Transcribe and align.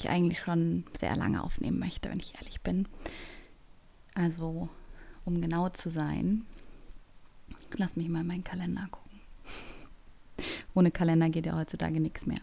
ich 0.00 0.10
eigentlich 0.10 0.40
schon 0.40 0.84
sehr 0.98 1.16
lange 1.16 1.42
aufnehmen 1.42 1.78
möchte, 1.78 2.10
wenn 2.10 2.20
ich 2.20 2.34
ehrlich 2.36 2.60
bin. 2.60 2.88
Also, 4.14 4.68
um 5.24 5.40
genau 5.40 5.68
zu 5.68 5.90
sein, 5.90 6.44
lass 7.76 7.96
mich 7.96 8.08
mal 8.08 8.22
in 8.22 8.26
meinen 8.26 8.44
Kalender 8.44 8.88
gucken. 8.90 9.20
Ohne 10.74 10.90
Kalender 10.90 11.30
geht 11.30 11.46
ja 11.46 11.56
heutzutage 11.56 12.00
nichts 12.00 12.26
mehr. 12.26 12.40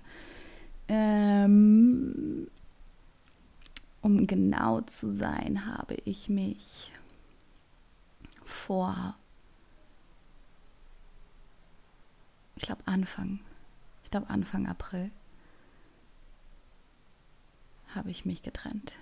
Ähm, 0.88 2.48
um 4.02 4.26
genau 4.26 4.82
zu 4.82 5.10
sein, 5.10 5.66
habe 5.66 5.96
ich 6.06 6.30
mich 6.30 6.94
vor, 8.46 9.16
ich 12.56 12.64
glaube 12.64 12.82
Anfang, 12.86 13.40
ich 14.04 14.10
glaube 14.10 14.30
Anfang 14.30 14.68
April, 14.68 15.12
habe 17.96 18.12
ich 18.12 18.26
mich 18.26 18.44
getrennt. 18.44 18.94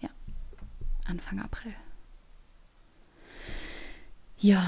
Ja, 0.00 0.10
Anfang 1.06 1.40
April. 1.40 1.74
Ja, 4.38 4.64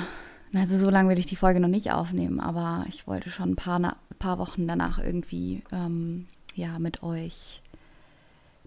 also 0.55 0.77
so 0.77 0.91
lange 0.91 1.11
will 1.11 1.19
ich 1.19 1.27
die 1.27 1.37
Folge 1.37 1.61
noch 1.61 1.69
nicht 1.69 1.93
aufnehmen, 1.93 2.41
aber 2.41 2.85
ich 2.89 3.07
wollte 3.07 3.31
schon 3.31 3.51
ein 3.51 3.57
paar, 3.57 3.97
paar 4.19 4.39
Wochen 4.39 4.67
danach 4.67 4.99
irgendwie 4.99 5.63
ähm, 5.71 6.27
ja, 6.57 6.79
mit 6.79 7.03
euch 7.03 7.63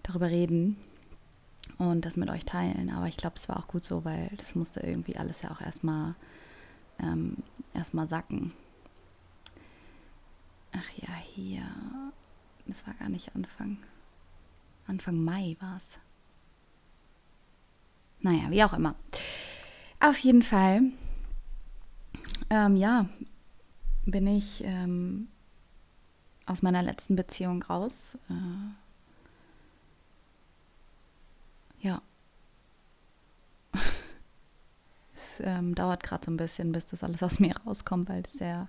darüber 0.02 0.28
reden 0.28 0.76
und 1.78 2.04
das 2.04 2.16
mit 2.16 2.30
euch 2.30 2.44
teilen. 2.44 2.90
Aber 2.90 3.06
ich 3.06 3.16
glaube, 3.16 3.36
es 3.36 3.48
war 3.48 3.58
auch 3.58 3.68
gut 3.68 3.84
so, 3.84 4.04
weil 4.04 4.30
das 4.38 4.54
musste 4.54 4.80
irgendwie 4.80 5.16
alles 5.16 5.42
ja 5.42 5.50
auch 5.50 5.60
erstmal 5.60 6.14
ähm, 7.00 7.38
erstmal 7.74 8.08
sacken. 8.08 8.52
Ach 10.72 10.90
ja, 10.96 11.14
hier. 11.34 11.62
Das 12.66 12.86
war 12.86 12.94
gar 12.94 13.08
nicht 13.08 13.34
Anfang. 13.34 13.78
Anfang 14.86 15.22
Mai 15.22 15.56
war 15.60 15.76
es. 15.76 15.98
Naja, 18.20 18.50
wie 18.50 18.64
auch 18.64 18.72
immer. 18.72 18.94
Auf 20.00 20.18
jeden 20.18 20.42
Fall, 20.42 20.82
ähm, 22.50 22.76
ja, 22.76 23.08
bin 24.06 24.26
ich 24.26 24.62
ähm, 24.64 25.28
aus 26.46 26.62
meiner 26.62 26.82
letzten 26.82 27.16
Beziehung 27.16 27.62
raus. 27.62 28.18
Äh, 28.28 28.74
ja. 31.86 32.02
es 35.14 35.40
ähm, 35.40 35.74
dauert 35.74 36.02
gerade 36.02 36.24
so 36.24 36.30
ein 36.30 36.36
bisschen, 36.36 36.72
bis 36.72 36.86
das 36.86 37.02
alles 37.04 37.22
aus 37.22 37.38
mir 37.40 37.54
rauskommt, 37.66 38.08
weil 38.08 38.22
es 38.24 38.34
sehr, 38.34 38.68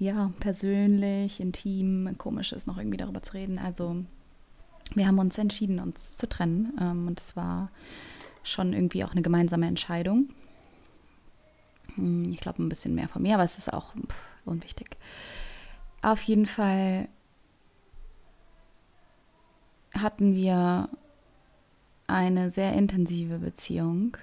ja, 0.00 0.32
persönlich, 0.40 1.40
intim, 1.40 2.16
komisch 2.16 2.52
ist, 2.52 2.66
noch 2.66 2.78
irgendwie 2.78 2.96
darüber 2.96 3.22
zu 3.22 3.34
reden. 3.34 3.58
Also, 3.58 4.02
wir 4.94 5.06
haben 5.06 5.18
uns 5.18 5.36
entschieden, 5.36 5.78
uns 5.78 6.16
zu 6.16 6.26
trennen. 6.26 6.72
Ähm, 6.80 7.06
und 7.06 7.20
es 7.20 7.36
war 7.36 7.70
schon 8.42 8.72
irgendwie 8.72 9.04
auch 9.04 9.12
eine 9.12 9.20
gemeinsame 9.20 9.66
Entscheidung. 9.66 10.30
Hm, 11.96 12.30
ich 12.30 12.40
glaube, 12.40 12.62
ein 12.62 12.70
bisschen 12.70 12.94
mehr 12.94 13.08
von 13.08 13.20
mir, 13.20 13.34
aber 13.34 13.44
es 13.44 13.58
ist 13.58 13.70
auch 13.70 13.94
pff, 13.94 14.28
unwichtig. 14.46 14.96
Auf 16.00 16.22
jeden 16.22 16.46
Fall 16.46 17.06
hatten 19.94 20.34
wir 20.34 20.88
eine 22.06 22.50
sehr 22.50 22.72
intensive 22.72 23.38
Beziehung. 23.38 24.16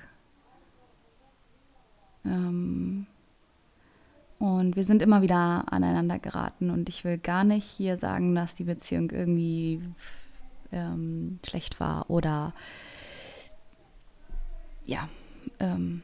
Ähm, 2.26 3.06
und 4.40 4.76
wir 4.76 4.84
sind 4.84 5.02
immer 5.02 5.22
wieder 5.22 5.66
aneinander 5.72 6.20
geraten. 6.20 6.70
Und 6.70 6.90
ich 6.90 7.04
will 7.04 7.18
gar 7.18 7.44
nicht 7.44 7.66
hier 7.66 7.98
sagen, 7.98 8.36
dass 8.36 8.56
die 8.56 8.66
Beziehung 8.66 9.10
irgendwie 9.12 9.82
ähm, 10.72 11.40
schlecht 11.48 11.80
war 11.80 12.10
oder 12.10 12.54
ja, 14.86 15.10
ähm, 15.60 16.02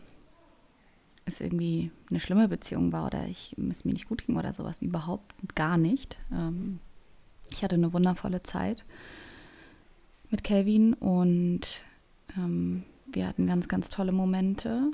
es 1.25 1.39
irgendwie 1.39 1.91
eine 2.09 2.19
schlimme 2.19 2.47
Beziehung 2.49 2.91
war 2.91 3.05
oder 3.05 3.25
ich, 3.27 3.55
es 3.69 3.85
mir 3.85 3.94
nicht 3.94 4.09
gut 4.09 4.25
ging 4.25 4.35
oder 4.35 4.53
sowas. 4.53 4.81
Überhaupt 4.81 5.55
gar 5.55 5.77
nicht. 5.77 6.17
Ähm, 6.31 6.79
ich 7.51 7.63
hatte 7.63 7.75
eine 7.75 7.94
wundervolle 7.94 8.44
Zeit 8.44 8.83
mit 10.29 10.44
Kelvin 10.44 10.94
und 10.95 11.61
ähm, 12.35 12.83
wir 13.05 13.27
hatten 13.27 13.45
ganz, 13.45 13.67
ganz 13.67 13.89
tolle 13.89 14.11
Momente. 14.11 14.91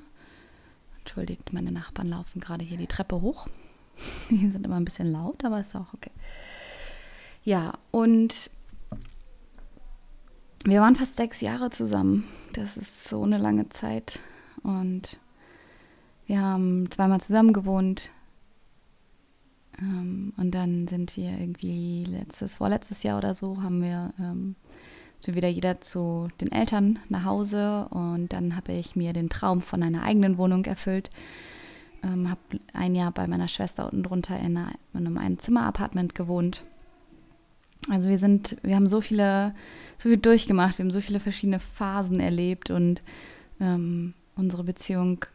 Entschuldigt, 1.09 1.53
meine 1.53 1.71
Nachbarn 1.71 2.07
laufen 2.07 2.39
gerade 2.39 2.63
hier 2.63 2.77
die 2.77 2.85
Treppe 2.85 3.19
hoch. 3.19 3.47
Die 4.29 4.47
sind 4.51 4.63
immer 4.63 4.75
ein 4.75 4.85
bisschen 4.85 5.11
laut, 5.11 5.43
aber 5.43 5.59
ist 5.59 5.75
auch 5.75 5.91
okay. 5.91 6.11
Ja, 7.43 7.73
und 7.89 8.51
wir 10.65 10.81
waren 10.81 10.95
fast 10.95 11.17
sechs 11.17 11.41
Jahre 11.41 11.71
zusammen. 11.71 12.25
Das 12.53 12.77
ist 12.77 13.05
so 13.05 13.23
eine 13.23 13.39
lange 13.39 13.69
Zeit. 13.69 14.19
Und 14.61 15.17
wir 16.27 16.43
haben 16.43 16.91
zweimal 16.91 17.21
zusammen 17.21 17.53
gewohnt. 17.53 18.11
Ähm, 19.79 20.33
und 20.37 20.51
dann 20.51 20.87
sind 20.87 21.17
wir 21.17 21.31
irgendwie 21.31 22.03
letztes, 22.03 22.53
vorletztes 22.53 23.01
Jahr 23.01 23.17
oder 23.17 23.33
so, 23.33 23.63
haben 23.63 23.81
wir 23.81 24.13
sind 25.19 25.35
wieder 25.35 25.50
jeder 25.50 25.81
zu 25.81 26.30
den 26.40 26.52
Eltern 26.52 27.00
nach 27.09 27.25
Hause. 27.25 27.88
Und 27.90 28.34
dann 28.34 28.56
habe 28.56 28.74
ich 28.74 28.96
mir 28.96 29.13
den 29.13 29.30
Traum 29.30 29.62
von 29.62 29.84
einer 29.84 30.03
eigenen 30.03 30.38
Wohnung 30.38 30.66
erfüllt. 30.66 31.09
Ähm, 32.03 32.30
habe 32.30 32.40
ein 32.74 32.96
Jahr 32.96 33.12
bei 33.12 33.28
meiner 33.28 33.47
Schwester 33.47 33.85
unten 33.85 34.03
drunter 34.03 34.38
in, 34.40 34.57
einer, 34.57 34.72
in 34.94 35.06
einem 35.06 35.18
Einzimmer-Apartment 35.18 36.16
gewohnt. 36.16 36.63
Also 37.90 38.07
wir 38.07 38.19
sind, 38.19 38.57
wir 38.62 38.75
haben 38.75 38.88
so 38.88 39.02
viele, 39.02 39.53
so 39.97 40.09
viel 40.09 40.18
durchgemacht, 40.18 40.78
wir 40.78 40.84
haben 40.84 40.91
so 40.91 41.02
viele 41.02 41.19
verschiedene 41.19 41.59
Phasen 41.59 42.19
erlebt 42.19 42.69
und 42.69 43.01
ähm, 43.59 44.13
unsere 44.36 44.63
Beziehung 44.63 45.25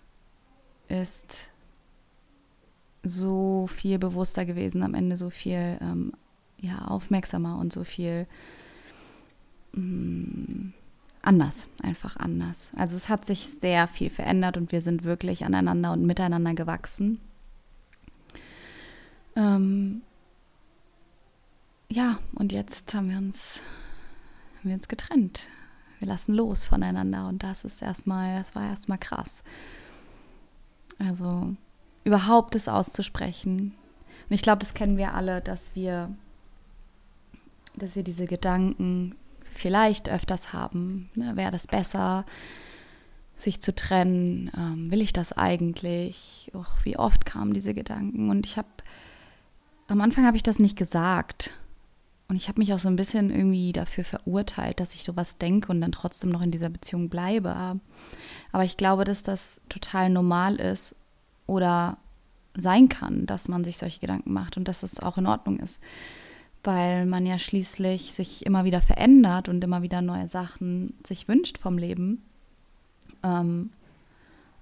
ist 0.88 1.50
so 3.02 3.66
viel 3.66 3.98
bewusster 3.98 4.44
gewesen, 4.44 4.82
am 4.82 4.94
Ende 4.94 5.16
so 5.16 5.30
viel 5.30 5.78
ähm, 5.80 6.12
ja, 6.60 6.86
aufmerksamer 6.86 7.58
und 7.58 7.72
so 7.72 7.84
viel 7.84 8.26
mm, 9.74 10.72
anders, 11.22 11.66
einfach 11.82 12.16
anders. 12.16 12.70
Also 12.76 12.96
es 12.96 13.08
hat 13.08 13.24
sich 13.24 13.46
sehr 13.46 13.88
viel 13.88 14.10
verändert 14.10 14.56
und 14.56 14.72
wir 14.72 14.82
sind 14.82 15.04
wirklich 15.04 15.44
aneinander 15.44 15.92
und 15.92 16.04
miteinander 16.04 16.54
gewachsen. 16.54 17.20
Ähm, 19.36 20.02
ja, 21.90 22.18
und 22.34 22.52
jetzt 22.52 22.94
haben 22.94 23.10
wir 23.10 23.18
uns, 23.18 23.60
haben 24.58 24.68
wir 24.68 24.74
uns 24.74 24.88
getrennt. 24.88 25.48
Wir 25.98 26.08
lassen 26.08 26.34
los 26.34 26.66
voneinander 26.66 27.28
und 27.28 27.42
das 27.42 27.64
ist 27.64 27.82
erstmal, 27.82 28.36
das 28.36 28.54
war 28.54 28.66
erstmal 28.66 28.98
krass. 28.98 29.42
Also 30.98 31.54
überhaupt 32.04 32.54
es 32.54 32.68
auszusprechen. 32.68 33.74
Und 34.28 34.34
ich 34.34 34.42
glaube, 34.42 34.60
das 34.60 34.74
kennen 34.74 34.96
wir 34.96 35.14
alle, 35.14 35.40
dass 35.40 35.74
wir, 35.74 36.14
dass 37.76 37.96
wir 37.96 38.02
diese 38.02 38.26
Gedanken 38.26 39.14
vielleicht 39.54 40.08
öfters 40.08 40.52
haben. 40.52 41.10
Ne? 41.14 41.36
Wäre 41.36 41.50
das 41.50 41.66
besser, 41.66 42.24
sich 43.36 43.60
zu 43.60 43.74
trennen? 43.74 44.50
Ähm, 44.56 44.90
will 44.90 45.00
ich 45.00 45.12
das 45.12 45.32
eigentlich? 45.32 46.50
Och, 46.54 46.84
wie 46.84 46.98
oft 46.98 47.24
kamen 47.24 47.54
diese 47.54 47.74
Gedanken? 47.74 48.30
Und 48.30 48.46
ich 48.46 48.56
habe, 48.56 48.68
am 49.88 50.00
Anfang 50.00 50.26
habe 50.26 50.36
ich 50.36 50.42
das 50.42 50.58
nicht 50.58 50.76
gesagt. 50.76 51.54
Und 52.28 52.36
ich 52.36 52.48
habe 52.48 52.58
mich 52.58 52.72
auch 52.72 52.78
so 52.78 52.88
ein 52.88 52.96
bisschen 52.96 53.30
irgendwie 53.30 53.72
dafür 53.72 54.04
verurteilt, 54.04 54.80
dass 54.80 54.94
ich 54.94 55.04
sowas 55.04 55.38
denke 55.38 55.70
und 55.70 55.80
dann 55.80 55.92
trotzdem 55.92 56.30
noch 56.30 56.40
in 56.40 56.50
dieser 56.50 56.70
Beziehung 56.70 57.08
bleibe. 57.08 57.78
Aber 58.50 58.64
ich 58.64 58.76
glaube, 58.76 59.04
dass 59.04 59.22
das 59.22 59.60
total 59.68 60.08
normal 60.08 60.56
ist 60.56 60.96
oder 61.46 61.98
sein 62.56 62.88
kann, 62.88 63.26
dass 63.26 63.48
man 63.48 63.64
sich 63.64 63.76
solche 63.76 64.00
Gedanken 64.00 64.32
macht 64.32 64.56
und 64.56 64.68
dass 64.68 64.82
es 64.82 65.00
auch 65.00 65.18
in 65.18 65.26
Ordnung 65.26 65.58
ist. 65.58 65.80
Weil 66.64 67.06
man 67.06 67.26
ja 67.26 67.38
schließlich 67.38 68.12
sich 68.12 68.44
immer 68.46 68.64
wieder 68.64 68.80
verändert 68.80 69.48
und 69.48 69.62
immer 69.62 69.82
wieder 69.82 70.02
neue 70.02 70.28
Sachen 70.28 70.94
sich 71.06 71.28
wünscht 71.28 71.58
vom 71.58 71.78
Leben. 71.78 72.22
Ähm, 73.22 73.70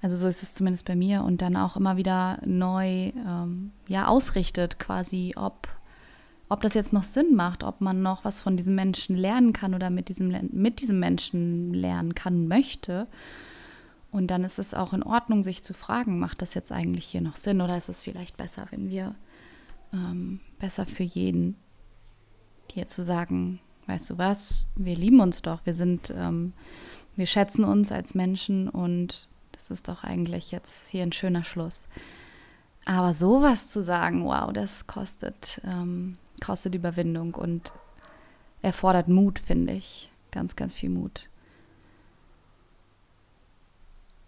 also 0.03 0.17
so 0.17 0.27
ist 0.27 0.43
es 0.43 0.55
zumindest 0.55 0.85
bei 0.85 0.97
mir 0.97 1.23
und 1.23 1.41
dann 1.43 1.57
auch 1.57 1.77
immer 1.77 1.97
wieder 1.97 2.39
neu 2.45 3.13
ähm, 3.27 3.71
ja, 3.87 4.09
ausrichtet, 4.09 4.79
quasi, 4.79 5.35
ob 5.37 5.69
ob 6.53 6.61
das 6.61 6.75
jetzt 6.75 6.93
noch 6.93 7.05
Sinn 7.05 7.35
macht, 7.35 7.65
ob 7.65 7.81
man 7.81 8.03
noch 8.03 8.27
was 8.27 8.43
von 8.43 8.59
diesem 8.59 8.75
Menschen 8.75 9.17
lernen 9.17 9.55
kann 9.55 9.75
oder 9.75 9.89
mit 9.89 10.11
diesem, 10.11 10.51
mit 10.53 10.81
diesem 10.83 11.01
Menschen 11.01 11.73
lernen 11.73 12.15
kann, 12.15 12.47
möchte. 12.47 13.07
Und 14.11 14.27
dann 14.27 14.45
ist 14.45 14.59
es 14.59 14.75
auch 14.75 14.93
in 14.93 15.03
Ordnung, 15.03 15.43
sich 15.43 15.65
zu 15.65 15.73
fragen, 15.73 16.19
macht 16.19 16.43
das 16.43 16.53
jetzt 16.53 16.71
eigentlich 16.71 17.07
hier 17.07 17.23
noch 17.23 17.37
Sinn 17.37 17.63
oder 17.63 17.79
ist 17.79 17.89
es 17.89 18.03
vielleicht 18.03 18.37
besser, 18.37 18.67
wenn 18.71 18.91
wir 18.91 19.15
ähm, 19.95 20.41
besser 20.59 20.85
für 20.85 21.05
jeden 21.05 21.57
hier 22.70 22.87
zu 22.87 23.03
sagen, 23.03 23.61
weißt 23.87 24.11
du 24.11 24.19
was, 24.19 24.69
wir 24.76 24.97
lieben 24.97 25.20
uns 25.20 25.43
doch, 25.43 25.64
wir 25.64 25.75
sind, 25.75 26.12
ähm, 26.17 26.53
wir 27.17 27.26
schätzen 27.26 27.64
uns 27.64 27.93
als 27.93 28.14
Menschen 28.14 28.69
und 28.69 29.29
das 29.53 29.70
ist 29.70 29.88
doch 29.88 30.05
eigentlich 30.05 30.50
jetzt 30.50 30.88
hier 30.88 31.03
ein 31.03 31.12
schöner 31.12 31.44
Schluss. 31.44 31.88
Aber 32.85 33.12
sowas 33.12 33.69
zu 33.69 33.82
sagen, 33.82 34.25
wow, 34.25 34.53
das 34.53 34.87
kostet 34.87 35.61
ähm, 35.64 36.17
kostet 36.43 36.75
Überwindung 36.75 37.35
und 37.35 37.73
erfordert 38.61 39.08
Mut, 39.08 39.38
finde 39.38 39.73
ich. 39.73 40.11
Ganz, 40.31 40.56
ganz 40.56 40.73
viel 40.73 40.91
Mut. 40.91 41.29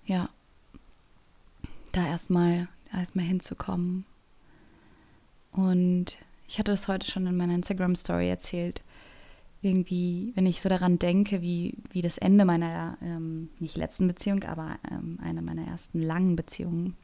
Ja. 0.06 0.28
Da 1.92 2.06
erstmal 2.06 2.68
erstmal 2.92 3.24
hinzukommen. 3.24 4.04
Und 5.52 6.16
ich 6.46 6.58
hatte 6.58 6.72
das 6.72 6.88
heute 6.88 7.10
schon 7.10 7.26
in 7.26 7.36
meiner 7.36 7.54
Instagram-Story 7.54 8.28
erzählt. 8.28 8.82
Irgendwie, 9.60 10.32
wenn 10.34 10.46
ich 10.46 10.60
so 10.60 10.68
daran 10.68 10.98
denke, 10.98 11.40
wie, 11.40 11.78
wie 11.90 12.02
das 12.02 12.18
Ende 12.18 12.44
meiner, 12.44 12.98
ähm, 13.00 13.48
nicht 13.60 13.76
letzten 13.76 14.06
Beziehung, 14.06 14.44
aber 14.44 14.76
ähm, 14.90 15.18
einer 15.22 15.40
meiner 15.40 15.66
ersten 15.66 16.02
langen 16.02 16.36
Beziehungen 16.36 16.96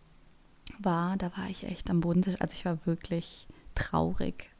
war, 0.78 1.16
da 1.16 1.34
war 1.36 1.48
ich 1.48 1.64
echt 1.64 1.88
am 1.88 2.00
Boden. 2.00 2.22
Also 2.38 2.54
ich 2.54 2.64
war 2.64 2.84
wirklich 2.84 3.48
traurig. 3.74 4.50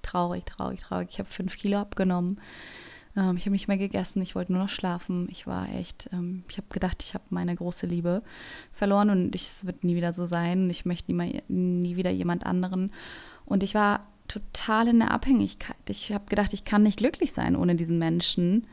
Traurig, 0.00 0.46
traurig, 0.46 0.80
traurig. 0.80 1.08
Ich 1.10 1.18
habe 1.18 1.28
fünf 1.28 1.56
Kilo 1.58 1.78
abgenommen. 1.78 2.40
Ähm, 3.16 3.36
ich 3.36 3.44
habe 3.44 3.52
nicht 3.52 3.68
mehr 3.68 3.78
gegessen. 3.78 4.22
Ich 4.22 4.34
wollte 4.34 4.52
nur 4.52 4.62
noch 4.62 4.70
schlafen. 4.70 5.28
Ich 5.30 5.46
war 5.46 5.68
echt, 5.68 6.08
ähm, 6.12 6.44
ich 6.48 6.56
habe 6.56 6.68
gedacht, 6.70 7.02
ich 7.02 7.12
habe 7.12 7.24
meine 7.28 7.54
große 7.54 7.86
Liebe 7.86 8.22
verloren 8.72 9.10
und 9.10 9.34
es 9.34 9.66
wird 9.66 9.84
nie 9.84 9.96
wieder 9.96 10.14
so 10.14 10.24
sein. 10.24 10.70
Ich 10.70 10.86
möchte 10.86 11.12
nie, 11.12 11.16
mal, 11.16 11.42
nie 11.48 11.96
wieder 11.96 12.10
jemand 12.10 12.46
anderen. 12.46 12.90
Und 13.44 13.62
ich 13.62 13.74
war 13.74 14.06
total 14.28 14.88
in 14.88 15.00
der 15.00 15.10
Abhängigkeit. 15.10 15.76
Ich 15.88 16.12
habe 16.12 16.26
gedacht, 16.26 16.52
ich 16.52 16.64
kann 16.64 16.82
nicht 16.82 16.98
glücklich 16.98 17.32
sein 17.32 17.56
ohne 17.56 17.74
diesen 17.74 17.98
Menschen. 17.98 18.66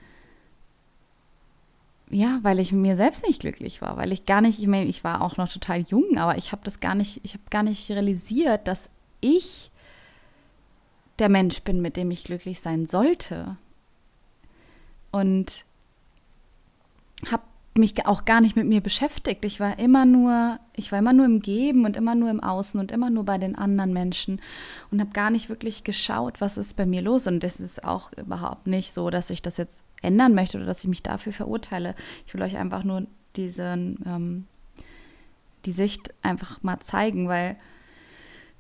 Ja, 2.10 2.40
weil 2.42 2.60
ich 2.60 2.72
mir 2.74 2.98
selbst 2.98 3.26
nicht 3.26 3.40
glücklich 3.40 3.82
war, 3.82 3.96
weil 3.96 4.12
ich 4.12 4.26
gar 4.26 4.42
nicht, 4.42 4.60
ich 4.60 4.68
meine, 4.68 4.90
ich 4.90 5.04
war 5.04 5.22
auch 5.22 5.38
noch 5.38 5.48
total 5.48 5.80
jung, 5.82 6.18
aber 6.18 6.38
ich 6.38 6.52
habe 6.52 6.62
das 6.66 6.80
gar 6.80 6.96
nicht, 6.96 7.22
ich 7.24 7.34
habe 7.34 7.44
gar 7.50 7.64
nicht 7.64 7.90
realisiert, 7.90 8.68
dass 8.68 8.90
ich 9.22 9.72
der 11.20 11.30
Mensch 11.30 11.62
bin, 11.62 11.82
mit 11.82 11.96
dem 11.96 12.12
ich 12.12 12.24
glücklich 12.24 12.60
sein 12.60 12.86
sollte. 12.86 13.56
Und 15.12 15.66
habe 17.30 17.44
mich 17.74 18.06
auch 18.06 18.26
gar 18.26 18.42
nicht 18.42 18.56
mit 18.56 18.68
mir 18.68 18.82
beschäftigt. 18.82 19.46
Ich 19.46 19.60
war 19.60 19.80
immer 19.80 20.06
nur, 20.06 20.60
ich 20.76 20.92
war 20.92 21.00
immer 21.00 21.14
nur 21.14 21.26
im 21.26 21.42
Geben 21.42 21.86
und 21.86 21.96
immer 21.96 22.16
nur 22.16 22.30
im 22.30 22.42
Außen 22.42 22.80
und 22.80 22.92
immer 22.92 23.10
nur 23.10 23.24
bei 23.24 23.38
den 23.38 23.56
anderen 23.56 23.94
Menschen 23.94 24.42
und 24.92 25.00
habe 25.00 25.12
gar 25.12 25.30
nicht 25.30 25.48
wirklich 25.48 25.84
geschaut, 25.84 26.42
was 26.42 26.58
ist 26.58 26.76
bei 26.76 26.86
mir 26.86 27.02
los. 27.02 27.28
Und 27.28 27.44
das 27.44 27.62
ist 27.62 27.86
auch 27.86 28.12
überhaupt 28.14 28.68
nicht 28.68 28.94
so, 28.94 29.10
dass 29.10 29.30
ich 29.30 29.42
das 29.42 29.56
jetzt 29.56 29.86
ändern 30.02 30.36
möchte 30.36 30.58
oder 30.58 30.66
dass 30.66 30.84
ich 30.84 30.90
mich 30.90 31.04
dafür 31.04 31.32
verurteile. 31.32 31.96
Ich 32.28 32.34
will 32.34 32.42
euch 32.42 32.58
einfach 32.58 32.84
nur 32.84 33.08
diesen, 33.38 34.00
ähm, 34.06 34.48
die 35.66 35.72
Sicht 35.72 36.14
einfach 36.24 36.62
mal 36.64 36.82
zeigen, 36.82 37.30
weil 37.30 37.56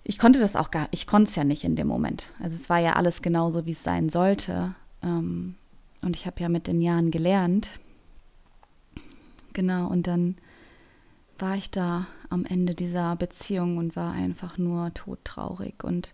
ich 0.04 0.18
konnte 0.18 0.40
das 0.40 0.56
auch 0.56 0.72
gar, 0.72 0.88
ich 0.92 1.06
konnte 1.06 1.30
es 1.30 1.36
ja 1.36 1.44
nicht 1.44 1.66
in 1.66 1.76
dem 1.76 1.88
Moment. 1.88 2.32
Also 2.40 2.56
es 2.56 2.70
war 2.70 2.80
ja 2.80 2.94
alles 2.94 3.22
genauso, 3.22 3.66
wie 3.66 3.72
es 3.72 3.84
sein 3.84 4.08
sollte. 4.08 4.74
Ähm, 5.04 5.56
und 6.02 6.16
ich 6.16 6.26
habe 6.26 6.42
ja 6.42 6.48
mit 6.48 6.68
den 6.68 6.82
Jahren 6.82 7.12
gelernt. 7.12 7.68
Genau, 9.54 9.88
und 9.88 10.08
dann 10.08 10.36
war 11.38 11.56
ich 11.56 11.72
da 11.72 12.08
am 12.30 12.46
Ende 12.46 12.76
dieser 12.76 13.16
Beziehung 13.16 13.78
und 13.78 13.96
war 13.96 14.14
einfach 14.14 14.58
nur 14.58 14.94
todtraurig. 14.94 15.84
Und 15.84 16.14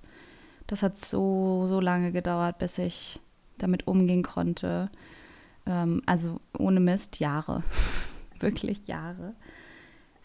das 0.68 0.84
hat 0.84 0.98
so, 0.98 1.68
so 1.68 1.80
lange 1.80 2.12
gedauert, 2.12 2.58
bis 2.60 2.78
ich 2.78 3.20
damit 3.58 3.88
umgehen 3.88 4.24
konnte. 4.24 4.90
Ähm, 5.66 6.02
also 6.06 6.40
ohne 6.58 6.80
Mist, 6.80 7.20
Jahre. 7.20 7.64
Wirklich 8.40 8.88
Jahre 8.88 9.34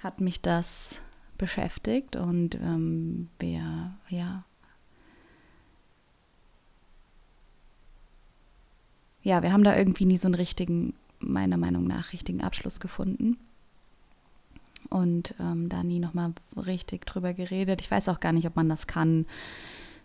hat 0.03 0.21
mich 0.21 0.43
das 0.43 1.01
beschäftigt 1.39 2.17
und 2.17 2.57
ähm, 2.57 3.29
wir, 3.39 3.95
ja, 4.09 4.45
ja, 9.23 9.43
wir 9.43 9.53
haben 9.53 9.65
da 9.65 9.77
irgendwie 9.77 10.05
nie 10.05 10.19
so 10.19 10.27
einen 10.27 10.35
richtigen, 10.35 10.95
meiner 11.23 11.57
Meinung 11.57 11.87
nach, 11.87 12.13
richtigen 12.13 12.43
Abschluss 12.43 12.81
gefunden. 12.81 13.39
Und 14.91 15.35
ähm, 15.41 15.69
da 15.69 15.83
nie 15.83 16.01
nochmal 16.01 16.33
richtig 16.57 17.07
drüber 17.07 17.33
geredet. 17.33 17.81
Ich 17.81 17.91
weiß 17.91 18.09
auch 18.09 18.21
gar 18.21 18.33
nicht, 18.33 18.47
ob 18.47 18.57
man 18.57 18.69
das 18.69 18.87
kann. 18.87 19.27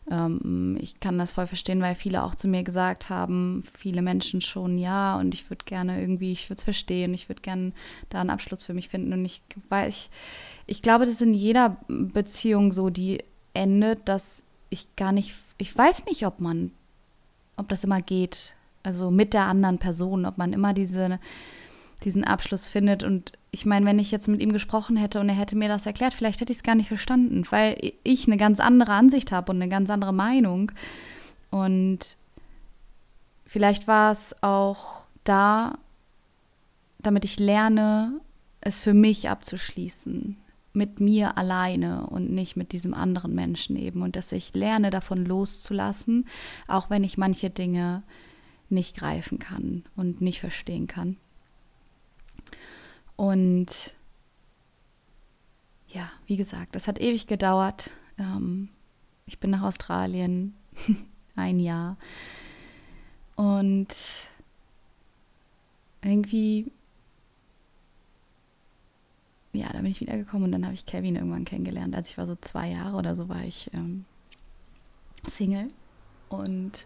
Ähm, 0.10 0.78
ich 0.80 1.00
kann 1.00 1.18
das 1.18 1.34
voll 1.34 1.48
verstehen, 1.48 1.82
weil 1.82 1.96
viele 1.96 2.24
auch 2.24 2.36
zu 2.36 2.48
mir 2.48 2.64
gesagt 2.64 3.10
haben, 3.10 3.64
viele 3.78 4.02
Menschen 4.02 4.42
schon, 4.42 4.78
ja, 4.78 5.18
und 5.20 5.34
ich 5.34 5.50
würde 5.50 5.66
gerne 5.66 6.00
irgendwie, 6.00 6.32
ich 6.32 6.50
würde 6.50 6.58
es 6.58 6.64
verstehen, 6.64 7.14
ich 7.14 7.28
würde 7.28 7.42
gerne 7.42 7.74
da 8.10 8.22
einen 8.22 8.30
Abschluss 8.30 8.64
für 8.64 8.74
mich 8.74 8.90
finden. 8.90 9.14
Und 9.14 9.26
ich 9.26 9.42
weiß, 9.70 9.94
ich, 9.94 10.10
ich 10.68 10.82
glaube, 10.82 11.06
das 11.06 11.16
ist 11.16 11.22
in 11.22 11.34
jeder 11.34 11.78
Beziehung 11.88 12.72
so, 12.72 12.90
die 12.90 13.24
endet, 13.54 14.08
dass 14.08 14.44
ich 14.70 14.88
gar 14.96 15.12
nicht, 15.12 15.34
ich 15.58 15.76
weiß 15.76 16.06
nicht, 16.06 16.26
ob 16.26 16.40
man, 16.40 16.72
ob 17.56 17.68
das 17.70 17.84
immer 17.84 18.02
geht, 18.02 18.54
also 18.88 19.12
mit 19.12 19.34
der 19.34 19.44
anderen 19.44 19.80
Person, 19.80 20.26
ob 20.26 20.38
man 20.38 20.54
immer 20.54 20.74
diese, 20.74 21.20
diesen 22.06 22.24
Abschluss 22.24 22.70
findet. 22.70 23.04
Und 23.04 23.34
ich 23.52 23.66
meine, 23.66 23.86
wenn 23.86 24.00
ich 24.00 24.12
jetzt 24.12 24.30
mit 24.30 24.42
ihm 24.42 24.54
gesprochen 24.54 24.96
hätte 24.96 25.20
und 25.20 25.28
er 25.28 25.36
hätte 25.36 25.58
mir 25.58 25.68
das 25.68 25.86
erklärt, 25.86 26.14
vielleicht 26.14 26.40
hätte 26.40 26.54
ich 26.54 26.60
es 26.60 26.64
gar 26.64 26.76
nicht 26.76 26.88
verstanden, 26.88 27.44
weil 27.50 27.78
ich 28.04 28.28
eine 28.28 28.38
ganz 28.38 28.62
andere 28.62 28.94
Ansicht 28.94 29.34
habe 29.34 29.52
und 29.52 29.62
eine 29.62 29.70
ganz 29.70 29.90
andere 29.90 30.14
Meinung. 30.14 30.72
Und 31.52 32.16
vielleicht 33.46 33.90
war 33.90 34.14
es 34.14 34.34
auch 34.42 35.06
da, 35.26 35.78
damit 37.00 37.26
ich 37.26 37.42
lerne, 37.42 38.22
es 38.62 38.80
für 38.80 38.94
mich 38.94 39.30
abzuschließen, 39.30 40.38
mit 40.72 41.02
mir 41.02 41.38
alleine 41.38 42.08
und 42.08 42.32
nicht 42.32 42.56
mit 42.56 42.72
diesem 42.72 42.94
anderen 42.94 43.36
Menschen 43.36 43.76
eben. 43.76 44.02
Und 44.02 44.16
dass 44.16 44.32
ich 44.32 44.56
lerne, 44.56 44.92
davon 44.92 45.26
loszulassen, 45.26 46.26
auch 46.70 46.90
wenn 46.90 47.04
ich 47.04 47.18
manche 47.18 47.50
Dinge 47.50 48.04
nicht 48.70 48.98
greifen 48.98 49.40
kann 49.40 49.84
und 49.96 50.22
nicht 50.22 50.40
verstehen 50.40 50.88
kann. 50.88 51.18
Und 53.16 53.96
ja, 55.88 56.12
wie 56.26 56.38
gesagt, 56.38 56.76
das 56.76 56.88
hat 56.88 57.00
ewig 57.00 57.28
gedauert. 57.28 57.90
Ähm, 58.18 58.70
ich 59.26 59.40
bin 59.40 59.50
nach 59.50 59.64
Australien 59.64 60.54
ein 61.36 61.60
Jahr 61.60 61.98
und 63.36 63.88
irgendwie, 66.02 66.72
ja, 69.54 69.68
da 69.72 69.80
bin 69.80 69.88
ich 69.88 70.02
wiedergekommen 70.02 70.46
und 70.46 70.52
dann 70.52 70.66
habe 70.66 70.74
ich 70.74 70.86
Kevin 70.86 71.16
irgendwann 71.16 71.46
kennengelernt. 71.46 71.96
Als 71.96 72.10
ich 72.10 72.18
war 72.18 72.28
so 72.28 72.36
zwei 72.36 72.70
Jahre 72.70 72.98
oder 72.98 73.16
so, 73.16 73.30
war 73.30 73.44
ich 73.44 73.70
ähm, 73.74 74.06
Single 75.26 75.68
und 76.30 76.86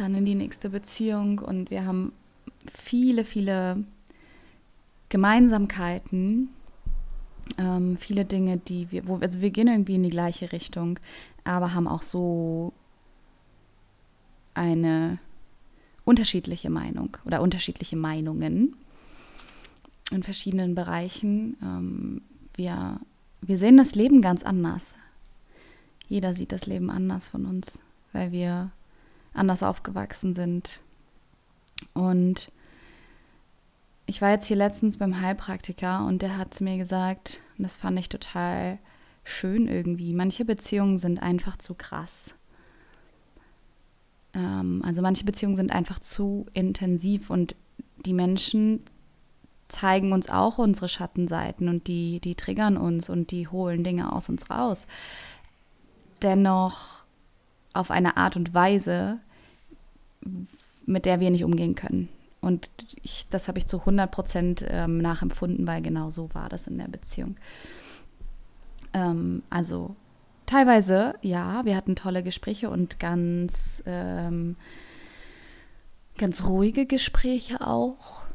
dann 0.00 0.14
in 0.14 0.24
die 0.24 0.34
nächste 0.34 0.70
Beziehung 0.70 1.38
und 1.38 1.70
wir 1.70 1.84
haben 1.84 2.12
viele, 2.72 3.24
viele 3.24 3.84
Gemeinsamkeiten, 5.08 6.50
ähm, 7.58 7.96
viele 7.96 8.24
Dinge, 8.24 8.58
die 8.58 8.90
wir, 8.90 9.06
wo, 9.06 9.18
also 9.18 9.40
wir 9.40 9.50
gehen 9.50 9.68
irgendwie 9.68 9.94
in 9.94 10.02
die 10.02 10.10
gleiche 10.10 10.52
Richtung, 10.52 10.98
aber 11.44 11.74
haben 11.74 11.88
auch 11.88 12.02
so 12.02 12.72
eine 14.54 15.18
unterschiedliche 16.04 16.70
Meinung 16.70 17.16
oder 17.24 17.40
unterschiedliche 17.42 17.96
Meinungen 17.96 18.76
in 20.10 20.22
verschiedenen 20.22 20.74
Bereichen. 20.74 21.56
Ähm, 21.62 22.22
wir, 22.54 23.00
wir 23.40 23.58
sehen 23.58 23.76
das 23.76 23.94
Leben 23.94 24.20
ganz 24.20 24.42
anders. 24.42 24.96
Jeder 26.08 26.34
sieht 26.34 26.52
das 26.52 26.66
Leben 26.66 26.90
anders 26.90 27.28
von 27.28 27.46
uns, 27.46 27.82
weil 28.12 28.32
wir 28.32 28.70
anders 29.36 29.62
aufgewachsen 29.62 30.34
sind. 30.34 30.80
Und 31.94 32.50
ich 34.06 34.22
war 34.22 34.30
jetzt 34.30 34.46
hier 34.46 34.56
letztens 34.56 34.96
beim 34.96 35.20
Heilpraktiker 35.20 36.04
und 36.06 36.22
der 36.22 36.38
hat 36.38 36.54
zu 36.54 36.64
mir 36.64 36.76
gesagt, 36.76 37.40
und 37.58 37.64
das 37.64 37.76
fand 37.76 37.98
ich 37.98 38.08
total 38.08 38.78
schön 39.24 39.66
irgendwie, 39.66 40.14
manche 40.14 40.44
Beziehungen 40.44 40.98
sind 40.98 41.20
einfach 41.20 41.56
zu 41.56 41.74
krass. 41.74 42.34
Ähm, 44.34 44.82
also 44.84 45.02
manche 45.02 45.24
Beziehungen 45.24 45.56
sind 45.56 45.72
einfach 45.72 45.98
zu 45.98 46.46
intensiv 46.52 47.30
und 47.30 47.56
die 48.04 48.12
Menschen 48.12 48.84
zeigen 49.68 50.12
uns 50.12 50.30
auch 50.30 50.58
unsere 50.58 50.88
Schattenseiten 50.88 51.68
und 51.68 51.88
die, 51.88 52.20
die 52.20 52.36
triggern 52.36 52.76
uns 52.76 53.08
und 53.08 53.32
die 53.32 53.48
holen 53.48 53.82
Dinge 53.82 54.12
aus 54.12 54.28
uns 54.28 54.48
raus. 54.48 54.86
Dennoch 56.22 57.02
auf 57.76 57.90
eine 57.90 58.16
Art 58.16 58.36
und 58.36 58.54
Weise, 58.54 59.18
mit 60.84 61.04
der 61.04 61.20
wir 61.20 61.30
nicht 61.30 61.44
umgehen 61.44 61.74
können. 61.74 62.08
Und 62.40 62.68
ich, 63.02 63.28
das 63.28 63.48
habe 63.48 63.58
ich 63.58 63.66
zu 63.66 63.80
100 63.80 64.10
Prozent 64.10 64.64
ähm, 64.68 64.98
nachempfunden, 64.98 65.66
weil 65.66 65.82
genau 65.82 66.10
so 66.10 66.32
war 66.32 66.48
das 66.48 66.66
in 66.66 66.78
der 66.78 66.88
Beziehung. 66.88 67.36
Ähm, 68.92 69.42
also 69.50 69.96
teilweise, 70.46 71.14
ja, 71.22 71.64
wir 71.64 71.76
hatten 71.76 71.96
tolle 71.96 72.22
Gespräche 72.22 72.70
und 72.70 73.00
ganz, 73.00 73.82
ähm, 73.86 74.56
ganz 76.18 76.44
ruhige 76.44 76.86
Gespräche 76.86 77.66
auch. 77.66 78.25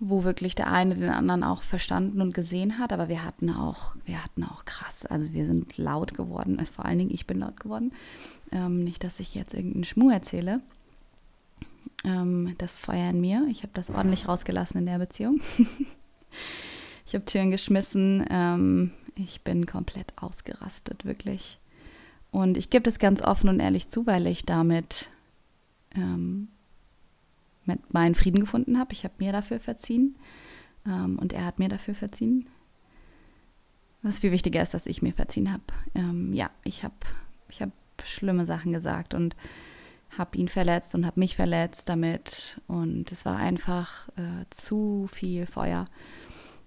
Wo 0.00 0.24
wirklich 0.24 0.54
der 0.54 0.70
eine 0.70 0.94
den 0.94 1.10
anderen 1.10 1.44
auch 1.44 1.62
verstanden 1.62 2.20
und 2.20 2.34
gesehen 2.34 2.78
hat, 2.78 2.92
aber 2.92 3.08
wir 3.08 3.24
hatten 3.24 3.50
auch, 3.50 3.94
wir 4.04 4.22
hatten 4.22 4.44
auch 4.44 4.64
krass, 4.64 5.06
also 5.06 5.32
wir 5.32 5.46
sind 5.46 5.76
laut 5.78 6.14
geworden, 6.14 6.58
also 6.58 6.72
vor 6.72 6.84
allen 6.84 6.98
Dingen 6.98 7.12
ich 7.12 7.26
bin 7.26 7.38
laut 7.38 7.58
geworden. 7.60 7.92
Ähm, 8.52 8.84
nicht, 8.84 9.04
dass 9.04 9.20
ich 9.20 9.34
jetzt 9.34 9.54
irgendeinen 9.54 9.84
Schmuh 9.84 10.10
erzähle. 10.10 10.60
Ähm, 12.04 12.54
das 12.58 12.72
Feuer 12.72 13.10
in 13.10 13.20
mir, 13.20 13.46
ich 13.50 13.62
habe 13.62 13.72
das 13.74 13.90
ordentlich 13.90 14.28
rausgelassen 14.28 14.78
in 14.78 14.86
der 14.86 14.98
Beziehung. 14.98 15.40
ich 17.06 17.14
habe 17.14 17.24
Türen 17.24 17.50
geschmissen, 17.50 18.24
ähm, 18.30 18.92
ich 19.16 19.42
bin 19.42 19.66
komplett 19.66 20.12
ausgerastet, 20.16 21.04
wirklich. 21.04 21.58
Und 22.30 22.56
ich 22.56 22.68
gebe 22.68 22.82
das 22.82 22.98
ganz 22.98 23.22
offen 23.22 23.48
und 23.48 23.60
ehrlich 23.60 23.88
zu, 23.88 24.06
weil 24.06 24.26
ich 24.26 24.44
damit 24.44 25.10
ähm, 25.94 26.48
mit 27.66 27.92
meinen 27.92 28.14
Frieden 28.14 28.40
gefunden 28.40 28.78
habe. 28.78 28.92
Ich 28.92 29.04
habe 29.04 29.14
mir 29.18 29.32
dafür 29.32 29.60
verziehen 29.60 30.16
ähm, 30.86 31.18
und 31.18 31.32
er 31.32 31.44
hat 31.44 31.58
mir 31.58 31.68
dafür 31.68 31.94
verziehen. 31.94 32.46
Was 34.02 34.18
viel 34.18 34.32
wichtiger 34.32 34.62
ist, 34.62 34.74
dass 34.74 34.86
ich 34.86 35.02
mir 35.02 35.12
verziehen 35.12 35.52
habe. 35.52 35.62
Ähm, 35.94 36.32
ja, 36.32 36.50
ich 36.62 36.84
habe 36.84 36.94
ich 37.48 37.62
hab 37.62 37.70
schlimme 38.02 38.44
Sachen 38.44 38.72
gesagt 38.72 39.14
und 39.14 39.34
habe 40.18 40.36
ihn 40.36 40.48
verletzt 40.48 40.94
und 40.94 41.06
habe 41.06 41.20
mich 41.20 41.36
verletzt 41.36 41.88
damit. 41.88 42.60
Und 42.66 43.10
es 43.12 43.24
war 43.24 43.36
einfach 43.36 44.08
äh, 44.10 44.44
zu 44.50 45.08
viel 45.10 45.46
Feuer 45.46 45.86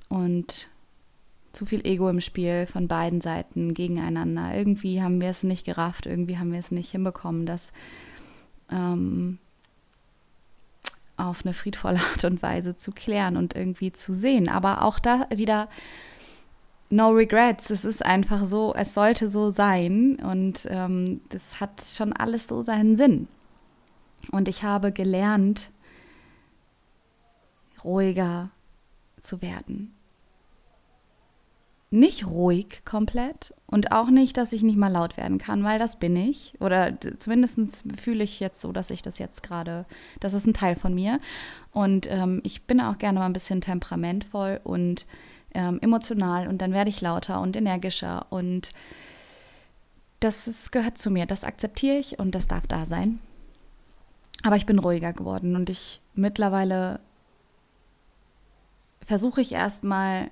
und 0.10 0.70
zu 1.54 1.66
viel 1.66 1.86
Ego 1.86 2.10
im 2.10 2.22
Spiel 2.22 2.66
von 2.66 2.88
beiden 2.88 3.22
Seiten 3.22 3.74
gegeneinander. 3.74 4.56
Irgendwie 4.56 5.02
haben 5.02 5.22
wir 5.22 5.30
es 5.30 5.44
nicht 5.44 5.66
gerafft, 5.66 6.06
irgendwie 6.06 6.38
haben 6.38 6.52
wir 6.52 6.60
es 6.60 6.72
nicht 6.72 6.92
hinbekommen, 6.92 7.46
dass 7.46 7.72
ähm, 8.72 9.40
auf 11.18 11.46
eine 11.46 11.54
friedvolle 11.54 12.00
Art 12.14 12.24
und 12.24 12.42
Weise 12.42 12.76
zu 12.76 12.92
klären 12.92 13.38
und 13.38 13.56
irgendwie 13.56 13.92
zu 13.92 14.14
sehen. 14.14 14.50
Aber 14.50 14.84
auch 14.84 15.00
da 15.00 15.28
wieder 15.36 15.68
no 16.90 17.10
regrets. 17.10 17.70
Es 17.70 17.84
ist 17.84 18.06
einfach 18.06 18.46
so, 18.46 18.74
es 18.74 18.94
sollte 18.94 19.30
so 19.30 19.52
sein 19.52 20.18
und 20.18 20.68
ähm, 20.70 21.22
das 21.30 21.60
hat 21.60 21.82
schon 21.82 22.14
alles 22.14 22.48
so 22.48 22.62
seinen 22.62 22.96
Sinn. 22.96 23.28
Und 24.32 24.48
ich 24.48 24.64
habe 24.64 24.92
gelernt, 24.92 25.70
ruhiger 27.84 28.50
zu 29.20 29.42
werden 29.42 29.97
nicht 31.90 32.28
ruhig 32.28 32.82
komplett 32.84 33.54
und 33.66 33.92
auch 33.92 34.10
nicht, 34.10 34.36
dass 34.36 34.52
ich 34.52 34.62
nicht 34.62 34.78
mal 34.78 34.92
laut 34.92 35.16
werden 35.16 35.38
kann, 35.38 35.64
weil 35.64 35.80
das 35.80 36.00
bin 36.00 36.16
ich. 36.16 36.54
Oder 36.60 36.98
zumindest 37.18 37.84
fühle 37.98 38.24
ich 38.24 38.40
jetzt 38.40 38.60
so, 38.60 38.72
dass 38.72 38.90
ich 38.90 39.02
das 39.02 39.20
jetzt 39.20 39.42
gerade, 39.42 39.86
das 40.20 40.34
ist 40.34 40.46
ein 40.48 40.54
Teil 40.54 40.76
von 40.76 40.94
mir. 40.94 41.20
Und 41.72 42.10
ähm, 42.12 42.42
ich 42.44 42.64
bin 42.64 42.82
auch 42.82 42.98
gerne 42.98 43.20
mal 43.20 43.26
ein 43.26 43.34
bisschen 43.34 43.62
temperamentvoll 43.62 44.60
und 44.64 45.06
ähm, 45.54 45.80
emotional 45.82 46.48
und 46.48 46.62
dann 46.62 46.74
werde 46.74 46.90
ich 46.90 47.02
lauter 47.02 47.42
und 47.42 47.56
energischer 47.56 48.26
und 48.30 48.72
das 50.20 50.48
ist, 50.48 50.72
gehört 50.72 50.98
zu 50.98 51.10
mir, 51.12 51.26
das 51.26 51.44
akzeptiere 51.44 51.98
ich 51.98 52.20
und 52.20 52.36
das 52.36 52.48
darf 52.48 52.68
da 52.68 52.86
sein. 52.86 53.20
Aber 54.44 54.56
ich 54.56 54.66
bin 54.66 54.80
ruhiger 54.80 55.14
geworden 55.14 55.56
und 55.56 55.70
ich 55.70 56.02
mittlerweile 56.16 57.00
versuche 59.06 59.42
ich 59.42 59.54
erstmal 59.54 60.30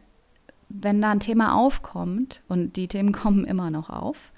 wenn 0.69 1.01
da 1.01 1.11
ein 1.11 1.19
Thema 1.19 1.55
aufkommt, 1.55 2.41
und 2.47 2.75
die 2.75 2.87
Themen 2.87 3.11
kommen 3.13 3.45
immer 3.45 3.69
noch 3.69 3.89
auf, 3.89 4.31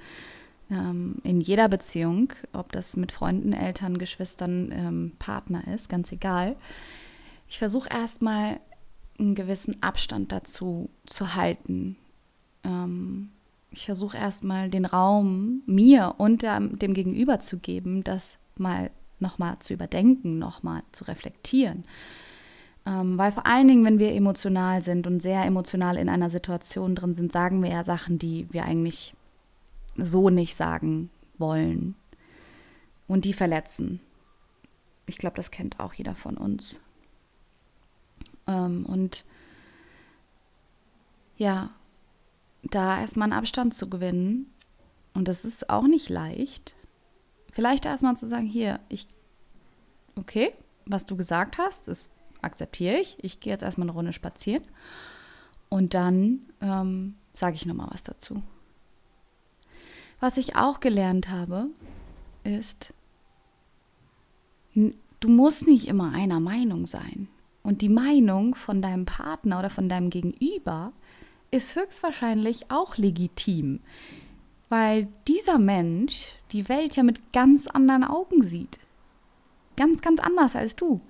ähm, 0.69 1.17
in 1.23 1.41
jeder 1.41 1.69
Beziehung, 1.69 2.33
ob 2.53 2.71
das 2.71 2.97
mit 2.97 3.11
Freunden, 3.11 3.53
Eltern, 3.53 3.97
Geschwistern, 3.97 4.71
ähm, 4.71 5.11
Partner 5.19 5.67
ist, 5.73 5.89
ganz 5.89 6.11
egal, 6.11 6.55
ich 7.49 7.57
versuche 7.57 7.89
erstmal 7.89 8.59
einen 9.19 9.35
gewissen 9.35 9.81
Abstand 9.81 10.31
dazu 10.31 10.89
zu 11.05 11.35
halten. 11.35 11.97
Ähm, 12.63 13.29
ich 13.71 13.85
versuche 13.85 14.17
erstmal 14.17 14.69
den 14.69 14.85
Raum 14.85 15.61
mir 15.65 16.15
und 16.17 16.41
dem, 16.41 16.77
dem 16.79 16.93
Gegenüber 16.93 17.39
zu 17.39 17.59
geben, 17.59 18.03
das 18.03 18.37
mal 18.57 18.91
nochmal 19.19 19.59
zu 19.59 19.73
überdenken, 19.73 20.39
nochmal 20.39 20.83
zu 20.91 21.05
reflektieren. 21.05 21.85
Ähm, 22.87 23.17
weil 23.17 23.33
vor 23.33 23.45
allen 23.45 23.67
Dingen, 23.67 23.83
wenn 23.83 23.99
wir 23.99 24.13
emotional 24.13 24.81
sind 24.81 25.07
und 25.07 25.19
sehr 25.19 25.43
emotional 25.43 25.97
in 25.97 26.07
einer 26.07 26.29
Situation 26.29 26.95
drin 26.95 27.13
sind, 27.13 27.33
sagen 27.33 27.61
wir 27.61 27.69
ja 27.69 27.83
Sachen, 27.83 28.17
die 28.17 28.47
wir 28.53 28.63
eigentlich 28.63 29.13
so 29.97 30.29
nicht 30.29 30.55
sagen 30.55 31.09
wollen. 31.37 31.95
Und 33.05 33.25
die 33.25 33.33
verletzen. 33.33 33.99
Ich 35.05 35.17
glaube, 35.17 35.35
das 35.35 35.51
kennt 35.51 35.81
auch 35.81 35.93
jeder 35.93 36.15
von 36.15 36.37
uns. 36.37 36.79
Ähm, 38.47 38.85
und 38.85 39.25
ja, 41.35 41.71
da 42.63 43.01
erstmal 43.01 43.25
einen 43.25 43.37
Abstand 43.37 43.73
zu 43.73 43.89
gewinnen. 43.89 44.53
Und 45.13 45.27
das 45.27 45.43
ist 45.43 45.69
auch 45.69 45.87
nicht 45.87 46.07
leicht. 46.07 46.73
Vielleicht 47.51 47.85
erstmal 47.85 48.15
zu 48.15 48.27
sagen, 48.27 48.45
hier, 48.45 48.79
ich, 48.87 49.09
okay, 50.15 50.53
was 50.85 51.05
du 51.05 51.17
gesagt 51.17 51.57
hast, 51.57 51.89
ist 51.89 52.16
akzeptiere 52.47 52.97
ich. 52.97 53.17
Ich 53.23 53.39
gehe 53.39 53.53
jetzt 53.53 53.61
erstmal 53.61 53.85
eine 53.85 53.95
Runde 53.95 54.13
spazieren 54.13 54.63
und 55.69 55.93
dann 55.93 56.39
ähm, 56.61 57.15
sage 57.35 57.55
ich 57.55 57.65
nochmal 57.65 57.89
was 57.91 58.03
dazu. 58.03 58.41
Was 60.19 60.37
ich 60.37 60.55
auch 60.55 60.79
gelernt 60.79 61.29
habe, 61.29 61.67
ist, 62.43 62.93
du 64.73 65.29
musst 65.29 65.67
nicht 65.67 65.87
immer 65.87 66.13
einer 66.13 66.39
Meinung 66.39 66.87
sein. 66.87 67.27
Und 67.61 67.81
die 67.81 67.89
Meinung 67.89 68.55
von 68.55 68.81
deinem 68.81 69.05
Partner 69.05 69.59
oder 69.59 69.69
von 69.69 69.89
deinem 69.89 70.09
Gegenüber 70.09 70.93
ist 71.51 71.75
höchstwahrscheinlich 71.75 72.71
auch 72.71 72.97
legitim, 72.97 73.81
weil 74.69 75.07
dieser 75.27 75.59
Mensch 75.59 76.35
die 76.51 76.69
Welt 76.69 76.95
ja 76.95 77.03
mit 77.03 77.33
ganz 77.33 77.67
anderen 77.67 78.03
Augen 78.03 78.41
sieht. 78.41 78.79
Ganz, 79.75 80.01
ganz 80.01 80.19
anders 80.19 80.55
als 80.55 80.75
du. 80.75 81.01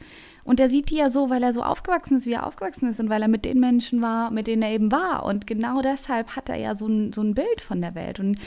Und 0.48 0.62
er 0.62 0.70
sieht 0.70 0.92
die 0.92 0.96
ja 0.96 1.10
so, 1.10 1.30
weil 1.30 1.44
er 1.44 1.52
so 1.52 1.62
aufgewachsen 1.62 2.18
ist, 2.18 2.26
wie 2.26 2.32
er 2.32 2.48
aufgewachsen 2.48 2.88
ist 2.88 3.02
und 3.02 3.10
weil 3.10 3.22
er 3.22 3.28
mit 3.28 3.44
den 3.44 3.60
Menschen 3.60 4.02
war, 4.02 4.32
mit 4.32 4.48
denen 4.48 4.62
er 4.62 4.72
eben 4.72 4.94
war. 4.94 5.26
Und 5.26 5.46
genau 5.46 5.82
deshalb 5.82 6.38
hat 6.38 6.48
er 6.48 6.56
ja 6.56 6.74
so 6.74 6.88
ein, 6.88 7.12
so 7.12 7.22
ein 7.22 7.34
Bild 7.34 7.60
von 7.60 7.82
der 7.82 7.96
Welt. 7.96 8.22
Und 8.22 8.40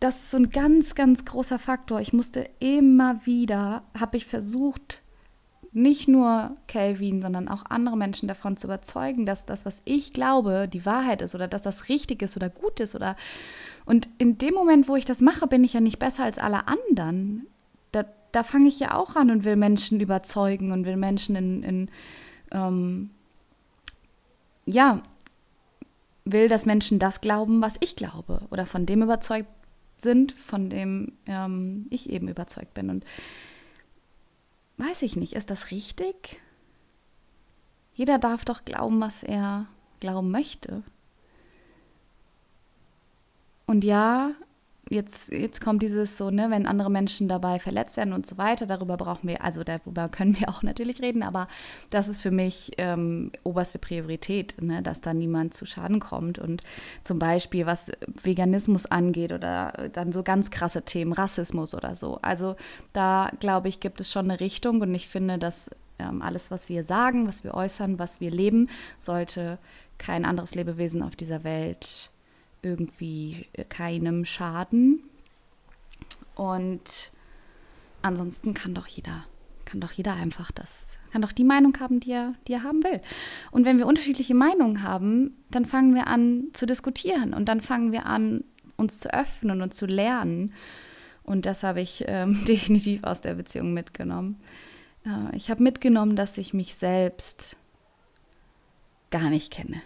das 0.00 0.16
ist 0.16 0.30
so 0.32 0.36
ein 0.36 0.50
ganz, 0.50 0.94
ganz 0.94 1.24
großer 1.24 1.58
Faktor. 1.58 2.00
Ich 2.00 2.12
musste 2.12 2.46
immer 2.58 3.24
wieder, 3.24 3.84
habe 3.98 4.18
ich 4.18 4.26
versucht, 4.26 5.00
nicht 5.72 6.08
nur 6.08 6.56
Calvin, 6.68 7.22
sondern 7.22 7.48
auch 7.48 7.64
andere 7.70 7.96
Menschen 7.96 8.28
davon 8.28 8.58
zu 8.58 8.66
überzeugen, 8.66 9.24
dass 9.24 9.46
das, 9.46 9.64
was 9.64 9.80
ich 9.86 10.12
glaube, 10.12 10.68
die 10.70 10.84
Wahrheit 10.84 11.22
ist 11.22 11.34
oder 11.34 11.48
dass 11.48 11.62
das 11.62 11.88
richtig 11.88 12.20
ist 12.20 12.36
oder 12.36 12.50
gut 12.50 12.80
ist 12.80 12.94
oder 12.94 13.16
und 13.86 14.10
in 14.18 14.36
dem 14.36 14.52
Moment, 14.52 14.88
wo 14.88 14.96
ich 14.96 15.06
das 15.06 15.22
mache, 15.22 15.46
bin 15.46 15.64
ich 15.64 15.72
ja 15.72 15.80
nicht 15.80 15.98
besser 15.98 16.24
als 16.24 16.38
alle 16.38 16.68
anderen 16.68 17.46
da 17.92 18.04
fange 18.42 18.68
ich 18.68 18.80
ja 18.80 18.94
auch 18.94 19.16
an 19.16 19.30
und 19.30 19.44
will 19.44 19.56
Menschen 19.56 20.00
überzeugen 20.00 20.72
und 20.72 20.84
will 20.84 20.96
Menschen 20.96 21.36
in, 21.36 21.62
in 21.62 21.90
ähm, 22.52 23.10
ja, 24.66 25.02
will, 26.24 26.48
dass 26.48 26.66
Menschen 26.66 26.98
das 26.98 27.20
glauben, 27.20 27.62
was 27.62 27.76
ich 27.80 27.96
glaube 27.96 28.42
oder 28.50 28.66
von 28.66 28.86
dem 28.86 29.02
überzeugt 29.02 29.48
sind, 29.98 30.32
von 30.32 30.70
dem 30.70 31.12
ähm, 31.26 31.86
ich 31.90 32.10
eben 32.10 32.28
überzeugt 32.28 32.74
bin. 32.74 32.90
Und 32.90 33.04
weiß 34.78 35.02
ich 35.02 35.16
nicht, 35.16 35.34
ist 35.34 35.50
das 35.50 35.70
richtig? 35.70 36.40
Jeder 37.94 38.18
darf 38.18 38.44
doch 38.44 38.64
glauben, 38.64 39.00
was 39.00 39.22
er 39.22 39.66
glauben 40.00 40.30
möchte. 40.30 40.82
Und 43.66 43.84
ja, 43.84 44.32
jetzt, 44.90 45.32
jetzt 45.32 45.60
kommt 45.60 45.82
dieses 45.82 46.18
so, 46.18 46.30
ne, 46.30 46.50
wenn 46.50 46.66
andere 46.66 46.90
Menschen 46.90 47.28
dabei 47.28 47.60
verletzt 47.60 47.96
werden 47.96 48.12
und 48.12 48.26
so 48.26 48.36
weiter, 48.36 48.66
darüber 48.66 48.96
brauchen 48.96 49.28
wir, 49.28 49.42
also 49.42 49.62
darüber 49.64 50.08
können 50.08 50.38
wir 50.38 50.48
auch 50.48 50.62
natürlich 50.62 51.00
reden, 51.00 51.22
aber 51.22 51.48
das 51.90 52.08
ist 52.08 52.20
für 52.20 52.32
mich 52.32 52.72
ähm, 52.76 53.30
oberste 53.44 53.78
Priorität, 53.78 54.60
ne, 54.60 54.82
dass 54.82 55.00
da 55.00 55.14
niemand 55.14 55.54
zu 55.54 55.64
Schaden 55.64 56.00
kommt. 56.00 56.38
Und 56.38 56.62
zum 57.02 57.18
Beispiel, 57.18 57.66
was 57.66 57.92
Veganismus 58.22 58.86
angeht 58.86 59.32
oder 59.32 59.90
dann 59.92 60.12
so 60.12 60.22
ganz 60.22 60.50
krasse 60.50 60.82
Themen, 60.82 61.12
Rassismus 61.12 61.72
oder 61.72 61.94
so. 61.94 62.18
Also 62.20 62.56
da 62.92 63.30
glaube 63.38 63.68
ich, 63.68 63.78
gibt 63.78 64.00
es 64.00 64.10
schon 64.10 64.28
eine 64.28 64.40
Richtung 64.40 64.80
und 64.80 64.92
ich 64.94 65.08
finde, 65.08 65.38
dass 65.38 65.70
ähm, 66.00 66.20
alles, 66.20 66.50
was 66.50 66.68
wir 66.68 66.82
sagen, 66.82 67.28
was 67.28 67.44
wir 67.44 67.54
äußern, 67.54 68.00
was 68.00 68.20
wir 68.20 68.32
leben, 68.32 68.68
sollte 68.98 69.58
kein 69.98 70.24
anderes 70.24 70.54
Lebewesen 70.56 71.02
auf 71.02 71.14
dieser 71.14 71.44
Welt 71.44 72.10
irgendwie 72.62 73.46
keinem 73.68 74.24
schaden. 74.24 75.02
Und 76.34 77.12
ansonsten 78.02 78.54
kann 78.54 78.74
doch 78.74 78.86
jeder, 78.86 79.24
kann 79.64 79.80
doch 79.80 79.92
jeder 79.92 80.14
einfach 80.14 80.50
das, 80.50 80.98
kann 81.12 81.22
doch 81.22 81.32
die 81.32 81.44
Meinung 81.44 81.78
haben, 81.80 82.00
die 82.00 82.12
er, 82.12 82.34
die 82.46 82.54
er 82.54 82.62
haben 82.62 82.82
will. 82.82 83.00
Und 83.50 83.64
wenn 83.64 83.78
wir 83.78 83.86
unterschiedliche 83.86 84.34
Meinungen 84.34 84.82
haben, 84.82 85.36
dann 85.50 85.64
fangen 85.64 85.94
wir 85.94 86.06
an 86.06 86.44
zu 86.52 86.66
diskutieren 86.66 87.34
und 87.34 87.48
dann 87.48 87.60
fangen 87.60 87.92
wir 87.92 88.06
an, 88.06 88.44
uns 88.76 89.00
zu 89.00 89.12
öffnen 89.12 89.62
und 89.62 89.74
zu 89.74 89.86
lernen. 89.86 90.54
Und 91.22 91.46
das 91.46 91.62
habe 91.62 91.80
ich 91.80 92.04
ähm, 92.08 92.44
definitiv 92.48 93.04
aus 93.04 93.20
der 93.20 93.34
Beziehung 93.34 93.74
mitgenommen. 93.74 94.38
Äh, 95.04 95.36
ich 95.36 95.50
habe 95.50 95.62
mitgenommen, 95.62 96.16
dass 96.16 96.38
ich 96.38 96.54
mich 96.54 96.74
selbst 96.74 97.56
gar 99.10 99.30
nicht 99.30 99.52
kenne. 99.52 99.82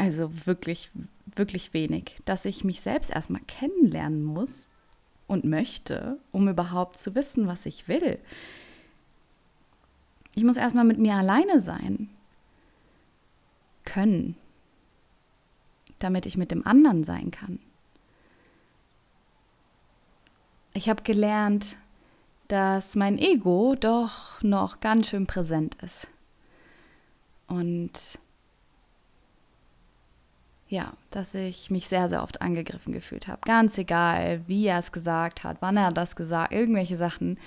Also 0.00 0.46
wirklich, 0.46 0.90
wirklich 1.36 1.74
wenig. 1.74 2.16
Dass 2.24 2.46
ich 2.46 2.64
mich 2.64 2.80
selbst 2.80 3.10
erstmal 3.10 3.42
kennenlernen 3.42 4.24
muss 4.24 4.70
und 5.26 5.44
möchte, 5.44 6.18
um 6.32 6.48
überhaupt 6.48 6.96
zu 6.96 7.14
wissen, 7.14 7.46
was 7.46 7.66
ich 7.66 7.86
will. 7.86 8.18
Ich 10.34 10.42
muss 10.42 10.56
erstmal 10.56 10.86
mit 10.86 10.96
mir 10.96 11.16
alleine 11.16 11.60
sein 11.60 12.08
können, 13.84 14.36
damit 15.98 16.24
ich 16.24 16.38
mit 16.38 16.50
dem 16.50 16.66
anderen 16.66 17.04
sein 17.04 17.30
kann. 17.30 17.58
Ich 20.72 20.88
habe 20.88 21.02
gelernt, 21.02 21.76
dass 22.48 22.94
mein 22.94 23.18
Ego 23.18 23.74
doch 23.78 24.42
noch 24.42 24.80
ganz 24.80 25.08
schön 25.08 25.26
präsent 25.26 25.76
ist. 25.82 26.08
Und 27.48 28.18
ja, 30.70 30.92
dass 31.10 31.34
ich 31.34 31.68
mich 31.68 31.88
sehr, 31.88 32.08
sehr 32.08 32.22
oft 32.22 32.40
angegriffen 32.40 32.92
gefühlt 32.92 33.26
habe. 33.26 33.40
Ganz 33.44 33.76
egal, 33.76 34.40
wie 34.46 34.66
er 34.66 34.78
es 34.78 34.92
gesagt 34.92 35.42
hat, 35.42 35.56
wann 35.60 35.76
er 35.76 35.92
das 35.92 36.14
gesagt, 36.14 36.52
irgendwelche 36.52 36.96
Sachen 36.96 37.38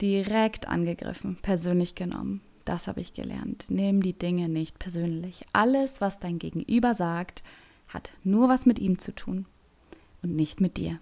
direkt 0.00 0.68
angegriffen, 0.68 1.36
persönlich 1.42 1.96
genommen. 1.96 2.40
Das 2.64 2.86
habe 2.86 3.00
ich 3.00 3.12
gelernt. 3.12 3.66
Nimm 3.68 4.02
die 4.02 4.16
Dinge 4.16 4.48
nicht 4.48 4.78
persönlich. 4.78 5.42
Alles, 5.52 6.00
was 6.00 6.20
dein 6.20 6.38
Gegenüber 6.38 6.94
sagt, 6.94 7.42
hat 7.88 8.12
nur 8.22 8.48
was 8.48 8.66
mit 8.66 8.78
ihm 8.78 8.98
zu 8.98 9.12
tun 9.12 9.46
und 10.22 10.34
nicht 10.34 10.60
mit 10.60 10.76
dir. 10.76 11.00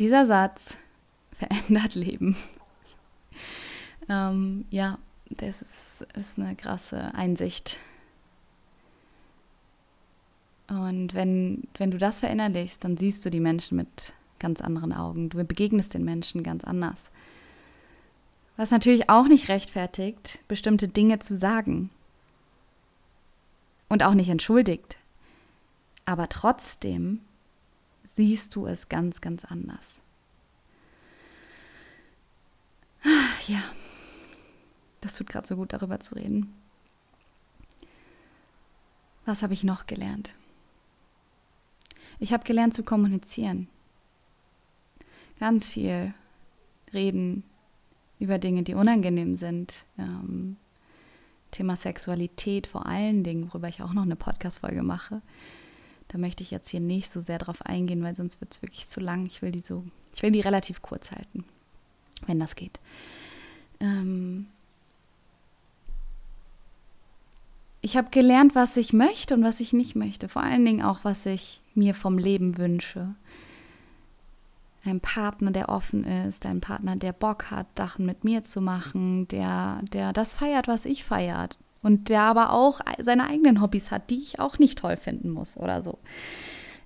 Dieser 0.00 0.26
Satz 0.26 0.76
verändert 1.32 1.94
Leben. 1.94 2.36
ähm, 4.08 4.66
ja, 4.70 4.98
das 5.30 5.62
ist, 5.62 6.06
ist 6.14 6.38
eine 6.38 6.56
krasse 6.56 7.14
Einsicht. 7.14 7.78
Und 10.68 11.14
wenn, 11.14 11.64
wenn 11.76 11.90
du 11.90 11.98
das 11.98 12.20
verinnerlichst, 12.20 12.82
dann 12.82 12.96
siehst 12.96 13.24
du 13.24 13.30
die 13.30 13.40
Menschen 13.40 13.76
mit 13.76 14.12
ganz 14.38 14.60
anderen 14.60 14.92
Augen. 14.92 15.28
Du 15.28 15.42
begegnest 15.44 15.94
den 15.94 16.04
Menschen 16.04 16.42
ganz 16.42 16.64
anders. 16.64 17.10
Was 18.56 18.70
natürlich 18.70 19.08
auch 19.08 19.28
nicht 19.28 19.48
rechtfertigt, 19.48 20.40
bestimmte 20.48 20.88
Dinge 20.88 21.18
zu 21.18 21.34
sagen. 21.34 21.90
Und 23.88 24.02
auch 24.02 24.14
nicht 24.14 24.28
entschuldigt. 24.28 24.98
Aber 26.04 26.28
trotzdem 26.28 27.20
siehst 28.04 28.54
du 28.56 28.66
es 28.66 28.88
ganz, 28.88 29.20
ganz 29.20 29.44
anders. 29.44 30.00
Ja, 33.48 33.62
das 35.00 35.14
tut 35.14 35.28
gerade 35.28 35.46
so 35.46 35.56
gut, 35.56 35.72
darüber 35.72 35.98
zu 35.98 36.14
reden. 36.14 36.54
Was 39.24 39.42
habe 39.42 39.54
ich 39.54 39.64
noch 39.64 39.86
gelernt? 39.86 40.34
Ich 42.22 42.32
habe 42.32 42.44
gelernt 42.44 42.72
zu 42.72 42.84
kommunizieren. 42.84 43.66
Ganz 45.40 45.68
viel 45.68 46.14
reden 46.94 47.42
über 48.20 48.38
Dinge, 48.38 48.62
die 48.62 48.74
unangenehm 48.74 49.34
sind. 49.34 49.74
Ähm, 49.98 50.56
Thema 51.50 51.74
Sexualität 51.74 52.68
vor 52.68 52.86
allen 52.86 53.24
Dingen, 53.24 53.48
worüber 53.48 53.66
ich 53.66 53.82
auch 53.82 53.92
noch 53.92 54.04
eine 54.04 54.14
Podcast-Folge 54.14 54.84
mache. 54.84 55.20
Da 56.06 56.16
möchte 56.16 56.44
ich 56.44 56.52
jetzt 56.52 56.68
hier 56.68 56.78
nicht 56.78 57.10
so 57.10 57.18
sehr 57.18 57.38
drauf 57.38 57.66
eingehen, 57.66 58.04
weil 58.04 58.14
sonst 58.14 58.40
wird 58.40 58.52
es 58.52 58.62
wirklich 58.62 58.86
zu 58.86 59.00
lang. 59.00 59.26
Ich 59.26 59.42
will 59.42 59.50
die 59.50 59.58
so, 59.58 59.84
ich 60.14 60.22
will 60.22 60.30
die 60.30 60.42
relativ 60.42 60.80
kurz 60.80 61.10
halten, 61.10 61.44
wenn 62.28 62.38
das 62.38 62.54
geht. 62.54 62.78
Ähm, 63.80 64.46
ich 67.82 67.96
habe 67.96 68.10
gelernt, 68.10 68.54
was 68.54 68.76
ich 68.76 68.92
möchte 68.92 69.34
und 69.34 69.42
was 69.42 69.58
ich 69.58 69.72
nicht 69.72 69.96
möchte. 69.96 70.28
Vor 70.28 70.42
allen 70.42 70.64
Dingen 70.64 70.82
auch, 70.82 71.00
was 71.02 71.26
ich 71.26 71.60
mir 71.74 71.94
vom 71.94 72.16
Leben 72.16 72.56
wünsche. 72.56 73.14
Ein 74.84 75.00
Partner, 75.00 75.50
der 75.50 75.68
offen 75.68 76.04
ist, 76.04 76.46
ein 76.46 76.60
Partner, 76.60 76.96
der 76.96 77.12
Bock 77.12 77.50
hat, 77.50 77.66
Sachen 77.76 78.06
mit 78.06 78.22
mir 78.24 78.42
zu 78.42 78.60
machen, 78.60 79.26
der, 79.28 79.80
der 79.92 80.12
das 80.12 80.34
feiert, 80.34 80.68
was 80.68 80.84
ich 80.84 81.04
feiert. 81.04 81.58
Und 81.82 82.08
der 82.08 82.22
aber 82.22 82.52
auch 82.52 82.80
seine 82.98 83.26
eigenen 83.26 83.60
Hobbys 83.60 83.90
hat, 83.90 84.10
die 84.10 84.22
ich 84.22 84.38
auch 84.38 84.60
nicht 84.60 84.78
toll 84.78 84.96
finden 84.96 85.30
muss 85.30 85.56
oder 85.56 85.82
so. 85.82 85.98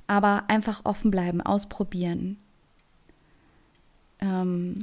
Aber 0.06 0.44
einfach 0.48 0.80
offen 0.85 1.11
bleiben, 1.11 1.42
ausprobieren. 1.42 2.38
Ähm, 4.20 4.78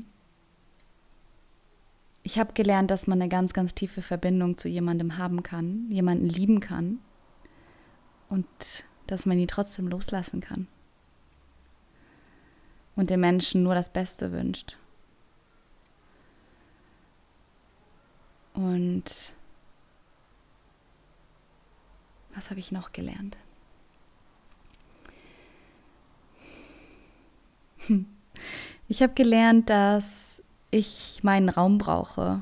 ich 2.24 2.40
habe 2.40 2.54
gelernt, 2.54 2.90
dass 2.90 3.06
man 3.06 3.22
eine 3.22 3.30
ganz, 3.30 3.54
ganz 3.54 3.76
tiefe 3.76 4.02
Verbindung 4.02 4.58
zu 4.58 4.70
jemandem 4.70 5.18
haben 5.18 5.44
kann, 5.44 5.92
jemanden 5.92 6.30
lieben 6.30 6.62
kann 6.62 7.00
und 8.30 8.48
dass 9.08 9.26
man 9.26 9.38
ihn 9.38 9.50
trotzdem 9.50 9.88
loslassen 9.88 10.40
kann 10.40 10.68
und 12.96 13.10
den 13.10 13.20
Menschen 13.20 13.64
nur 13.64 13.76
das 13.76 13.92
Beste 13.92 14.32
wünscht. 14.32 14.78
Und 18.54 19.34
was 22.34 22.50
habe 22.50 22.60
ich 22.60 22.72
noch 22.72 22.92
gelernt? 22.92 23.38
Ich 28.90 29.02
habe 29.02 29.14
gelernt, 29.14 29.70
dass 29.70 30.43
ich 30.74 31.20
meinen 31.24 31.50
Raum 31.50 31.78
brauche, 31.78 32.42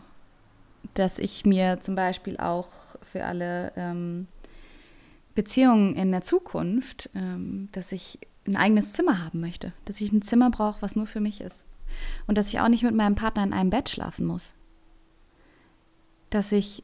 dass 0.94 1.20
ich 1.20 1.46
mir 1.46 1.80
zum 1.82 1.96
Beispiel 1.96 2.38
auch 2.38 2.70
für 3.02 3.26
alle 3.26 3.74
ähm, 3.76 4.28
Beziehungen 5.36 5.94
in 5.96 6.12
der 6.12 6.22
Zukunft, 6.22 7.10
ähm, 7.13 7.70
dass 7.72 7.91
ich 7.91 8.20
ein 8.48 8.56
eigenes 8.56 8.94
Zimmer 8.94 9.24
haben 9.24 9.39
möchte, 9.39 9.74
dass 9.86 10.02
ich 10.02 10.12
ein 10.12 10.22
Zimmer 10.22 10.50
brauche, 10.50 10.82
was 10.82 10.96
nur 10.96 11.06
für 11.06 11.20
mich 11.20 11.41
ist 11.41 11.65
und 12.26 12.38
dass 12.38 12.48
ich 12.48 12.60
auch 12.60 12.70
nicht 12.70 12.84
mit 12.84 12.96
meinem 12.96 13.15
Partner 13.15 13.44
in 13.44 13.54
einem 13.54 13.70
Bett 13.70 13.89
schlafen 13.89 14.26
muss, 14.26 14.54
dass 16.30 16.52
ich 16.52 16.84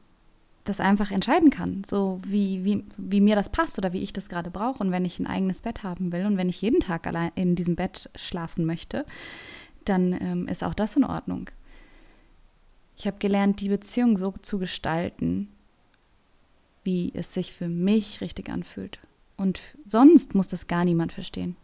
das 0.64 0.80
einfach 0.80 1.10
entscheiden 1.10 1.48
kann, 1.48 1.82
so 1.86 2.20
wie, 2.26 2.62
wie, 2.62 2.84
wie 2.98 3.22
mir 3.22 3.34
das 3.34 3.50
passt 3.50 3.78
oder 3.78 3.94
wie 3.94 4.02
ich 4.02 4.12
das 4.12 4.28
gerade 4.28 4.50
brauche. 4.50 4.84
Und 4.84 4.90
wenn 4.92 5.06
ich 5.06 5.18
ein 5.18 5.26
eigenes 5.26 5.62
Bett 5.62 5.82
haben 5.82 6.12
will 6.12 6.26
und 6.26 6.36
wenn 6.36 6.50
ich 6.50 6.60
jeden 6.60 6.80
Tag 6.80 7.06
allein 7.06 7.32
in 7.36 7.54
diesem 7.54 7.74
Bett 7.74 8.10
schlafen 8.14 8.66
möchte, 8.66 9.06
dann 9.88 10.12
ähm, 10.12 10.48
ist 10.48 10.64
auch 10.64 10.74
das 10.74 10.96
in 10.96 11.04
Ordnung. 11.04 11.50
Ich 12.96 13.06
habe 13.06 13.18
gelernt, 13.18 13.60
die 13.60 13.68
Beziehung 13.68 14.16
so 14.16 14.32
zu 14.42 14.58
gestalten, 14.58 15.48
wie 16.84 17.12
es 17.14 17.34
sich 17.34 17.52
für 17.52 17.68
mich 17.68 18.20
richtig 18.20 18.50
anfühlt. 18.50 18.98
Und 19.36 19.60
sonst 19.86 20.34
muss 20.34 20.48
das 20.48 20.66
gar 20.66 20.84
niemand 20.84 21.12
verstehen. 21.12 21.56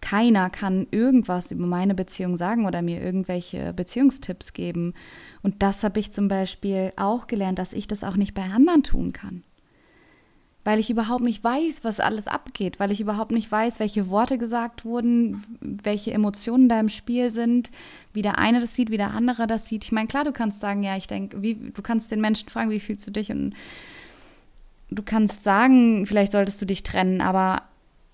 Keiner 0.00 0.50
kann 0.50 0.86
irgendwas 0.90 1.50
über 1.50 1.66
meine 1.66 1.94
Beziehung 1.94 2.36
sagen 2.36 2.66
oder 2.66 2.82
mir 2.82 3.00
irgendwelche 3.00 3.72
Beziehungstipps 3.72 4.52
geben. 4.52 4.92
Und 5.42 5.62
das 5.62 5.82
habe 5.82 5.98
ich 5.98 6.12
zum 6.12 6.28
Beispiel 6.28 6.92
auch 6.96 7.26
gelernt, 7.26 7.58
dass 7.58 7.72
ich 7.72 7.88
das 7.88 8.04
auch 8.04 8.16
nicht 8.16 8.34
bei 8.34 8.42
anderen 8.42 8.82
tun 8.82 9.12
kann 9.12 9.42
weil 10.64 10.80
ich 10.80 10.88
überhaupt 10.88 11.22
nicht 11.22 11.44
weiß, 11.44 11.84
was 11.84 12.00
alles 12.00 12.26
abgeht, 12.26 12.80
weil 12.80 12.90
ich 12.90 13.00
überhaupt 13.00 13.32
nicht 13.32 13.52
weiß, 13.52 13.80
welche 13.80 14.08
Worte 14.08 14.38
gesagt 14.38 14.84
wurden, 14.84 15.44
welche 15.60 16.12
Emotionen 16.12 16.70
da 16.70 16.80
im 16.80 16.88
Spiel 16.88 17.30
sind, 17.30 17.70
wie 18.14 18.22
der 18.22 18.38
eine 18.38 18.60
das 18.60 18.74
sieht, 18.74 18.90
wie 18.90 18.96
der 18.96 19.10
andere 19.10 19.46
das 19.46 19.68
sieht. 19.68 19.84
Ich 19.84 19.92
meine, 19.92 20.08
klar, 20.08 20.24
du 20.24 20.32
kannst 20.32 20.60
sagen, 20.60 20.82
ja, 20.82 20.96
ich 20.96 21.06
denke, 21.06 21.38
du 21.38 21.82
kannst 21.82 22.10
den 22.10 22.22
Menschen 22.22 22.48
fragen, 22.48 22.70
wie 22.70 22.80
fühlst 22.80 23.06
du 23.06 23.10
dich 23.10 23.30
und 23.30 23.52
du 24.90 25.02
kannst 25.02 25.44
sagen, 25.44 26.06
vielleicht 26.06 26.32
solltest 26.32 26.60
du 26.62 26.66
dich 26.66 26.82
trennen, 26.82 27.20
aber 27.20 27.62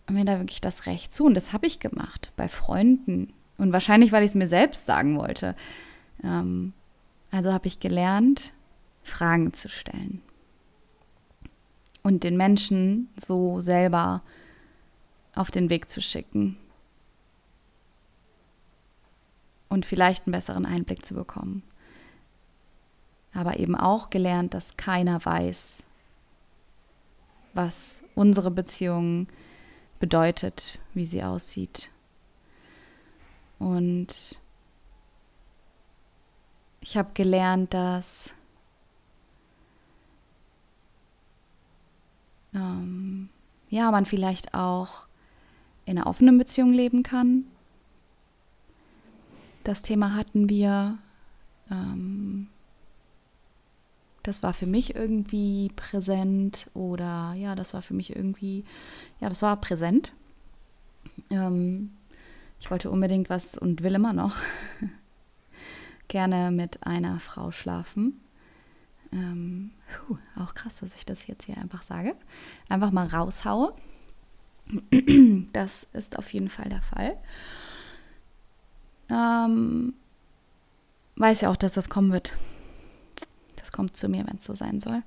mir 0.08 0.24
da 0.24 0.40
wirklich 0.40 0.60
das 0.60 0.86
Recht 0.86 1.12
zu 1.12 1.24
und 1.26 1.34
das 1.34 1.52
habe 1.52 1.68
ich 1.68 1.78
gemacht 1.78 2.32
bei 2.36 2.48
Freunden 2.48 3.32
und 3.58 3.72
wahrscheinlich, 3.72 4.10
weil 4.10 4.24
ich 4.24 4.30
es 4.30 4.34
mir 4.34 4.48
selbst 4.48 4.86
sagen 4.86 5.16
wollte. 5.16 5.54
Ähm, 6.24 6.72
also 7.30 7.52
habe 7.52 7.68
ich 7.68 7.78
gelernt, 7.78 8.52
Fragen 9.04 9.52
zu 9.52 9.68
stellen 9.68 10.20
und 12.02 12.24
den 12.24 12.36
Menschen 12.36 13.08
so 13.16 13.60
selber 13.60 14.22
auf 15.34 15.50
den 15.50 15.70
Weg 15.70 15.88
zu 15.88 16.00
schicken 16.00 16.56
und 19.68 19.86
vielleicht 19.86 20.26
einen 20.26 20.32
besseren 20.32 20.66
Einblick 20.66 21.06
zu 21.06 21.14
bekommen. 21.14 21.62
Aber 23.32 23.58
eben 23.58 23.76
auch 23.76 24.10
gelernt, 24.10 24.54
dass 24.54 24.76
keiner 24.76 25.24
weiß, 25.24 25.84
was 27.54 28.02
unsere 28.14 28.50
Beziehung 28.50 29.28
bedeutet, 30.00 30.78
wie 30.94 31.04
sie 31.04 31.22
aussieht. 31.22 31.90
Und 33.58 34.38
ich 36.80 36.96
habe 36.96 37.10
gelernt, 37.14 37.72
dass 37.74 38.32
ähm, 42.54 43.28
ja, 43.68 43.90
man 43.90 44.06
vielleicht 44.06 44.54
auch 44.54 45.06
in 45.84 45.98
einer 45.98 46.06
offenen 46.06 46.38
Beziehung 46.38 46.72
leben 46.72 47.02
kann. 47.02 47.44
das 49.64 49.82
Thema 49.82 50.14
hatten 50.14 50.48
wir. 50.48 50.98
Ähm, 51.70 52.48
das 54.22 54.42
war 54.42 54.52
für 54.52 54.66
mich 54.66 54.94
irgendwie 54.94 55.70
präsent 55.76 56.68
oder 56.74 57.32
ja, 57.34 57.54
das 57.54 57.72
war 57.72 57.80
für 57.82 57.94
mich 57.94 58.14
irgendwie, 58.14 58.64
ja, 59.20 59.28
das 59.28 59.42
war 59.42 59.58
präsent. 59.60 60.12
Ähm, 61.30 61.92
ich 62.60 62.70
wollte 62.70 62.90
unbedingt 62.90 63.30
was 63.30 63.56
und 63.56 63.82
will 63.82 63.94
immer 63.94 64.12
noch 64.12 64.36
gerne 66.08 66.50
mit 66.50 66.86
einer 66.86 67.18
Frau 67.18 67.50
schlafen. 67.50 68.20
Ähm, 69.12 69.70
puh, 69.90 70.18
auch 70.36 70.54
krass, 70.54 70.78
dass 70.80 70.94
ich 70.94 71.04
das 71.04 71.26
jetzt 71.26 71.44
hier 71.44 71.56
einfach 71.58 71.82
sage. 71.82 72.14
Einfach 72.68 72.90
mal 72.90 73.06
raushaue. 73.06 73.74
Das 75.52 75.84
ist 75.92 76.16
auf 76.16 76.32
jeden 76.32 76.48
Fall 76.48 76.68
der 76.68 76.82
Fall. 76.82 77.16
Ähm, 79.08 79.94
weiß 81.16 81.40
ja 81.40 81.50
auch, 81.50 81.56
dass 81.56 81.72
das 81.72 81.88
kommen 81.88 82.12
wird. 82.12 82.32
Das 83.56 83.72
kommt 83.72 83.96
zu 83.96 84.08
mir, 84.08 84.26
wenn 84.26 84.36
es 84.36 84.44
so 84.44 84.54
sein 84.54 84.78
soll. 84.78 85.02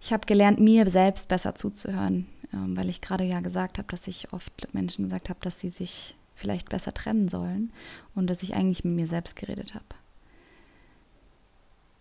Ich 0.00 0.12
habe 0.12 0.26
gelernt, 0.26 0.60
mir 0.60 0.88
selbst 0.90 1.28
besser 1.28 1.54
zuzuhören, 1.54 2.26
ähm, 2.52 2.76
weil 2.76 2.88
ich 2.88 3.00
gerade 3.00 3.24
ja 3.24 3.40
gesagt 3.40 3.78
habe, 3.78 3.88
dass 3.88 4.06
ich 4.06 4.32
oft 4.32 4.72
Menschen 4.72 5.04
gesagt 5.04 5.28
habe, 5.28 5.40
dass 5.42 5.60
sie 5.60 5.70
sich 5.70 6.16
vielleicht 6.34 6.68
besser 6.68 6.92
trennen 6.92 7.28
sollen 7.28 7.72
und 8.14 8.28
dass 8.28 8.42
ich 8.42 8.54
eigentlich 8.54 8.84
mit 8.84 8.94
mir 8.94 9.06
selbst 9.06 9.36
geredet 9.36 9.74
habe. 9.74 9.84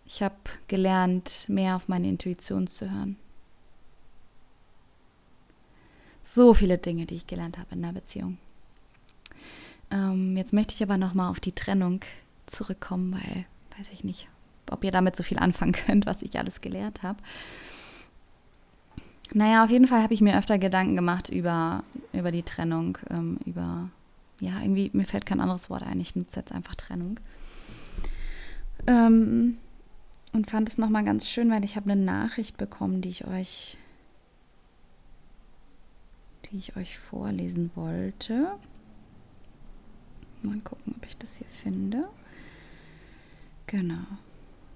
Ich 0.05 0.21
habe 0.21 0.35
gelernt, 0.67 1.45
mehr 1.47 1.75
auf 1.75 1.87
meine 1.87 2.07
Intuition 2.07 2.67
zu 2.67 2.91
hören. 2.91 3.17
So 6.23 6.53
viele 6.53 6.77
Dinge, 6.77 7.05
die 7.05 7.15
ich 7.15 7.27
gelernt 7.27 7.57
habe 7.57 7.75
in 7.75 7.81
der 7.81 7.91
Beziehung. 7.91 8.37
Ähm, 9.91 10.35
jetzt 10.37 10.53
möchte 10.53 10.73
ich 10.73 10.81
aber 10.81 10.97
nochmal 10.97 11.29
auf 11.29 11.39
die 11.39 11.51
Trennung 11.51 12.01
zurückkommen, 12.45 13.13
weil 13.13 13.45
weiß 13.77 13.87
ich 13.91 14.03
nicht, 14.03 14.27
ob 14.71 14.83
ihr 14.83 14.91
damit 14.91 15.15
so 15.15 15.23
viel 15.23 15.37
anfangen 15.39 15.71
könnt, 15.85 16.05
was 16.05 16.21
ich 16.21 16.37
alles 16.37 16.61
gelernt 16.61 17.03
habe. 17.03 17.19
Naja, 19.33 19.63
auf 19.63 19.69
jeden 19.69 19.87
Fall 19.87 20.03
habe 20.03 20.13
ich 20.13 20.21
mir 20.21 20.37
öfter 20.37 20.57
Gedanken 20.57 20.95
gemacht 20.95 21.29
über, 21.29 21.83
über 22.13 22.31
die 22.31 22.43
Trennung, 22.43 22.97
ähm, 23.09 23.39
über 23.45 23.89
ja, 24.39 24.61
irgendwie, 24.61 24.91
mir 24.93 25.05
fällt 25.05 25.25
kein 25.25 25.39
anderes 25.39 25.69
Wort 25.69 25.83
ein. 25.83 25.99
Ich 25.99 26.15
nutze 26.15 26.39
jetzt 26.39 26.51
einfach 26.51 26.75
Trennung. 26.75 27.19
Ähm, 28.85 29.57
und 30.35 30.51
fand 30.51 30.67
es 30.67 30.77
nochmal 30.77 31.05
ganz 31.05 31.29
schön, 31.29 31.49
weil 31.49 31.63
ich 31.63 31.77
habe 31.77 31.89
eine 31.89 32.01
Nachricht 32.01 32.57
bekommen, 32.57 33.01
die 33.01 33.09
ich 33.09 33.25
euch, 33.25 33.77
die 36.45 36.57
ich 36.57 36.75
euch 36.75 36.99
vorlesen 36.99 37.71
wollte. 37.75 38.51
Mal 40.41 40.59
gucken, 40.59 40.93
ob 40.97 41.05
ich 41.05 41.17
das 41.17 41.37
hier 41.37 41.47
finde. 41.47 42.09
Genau. 43.67 44.05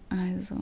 Also. 0.08 0.56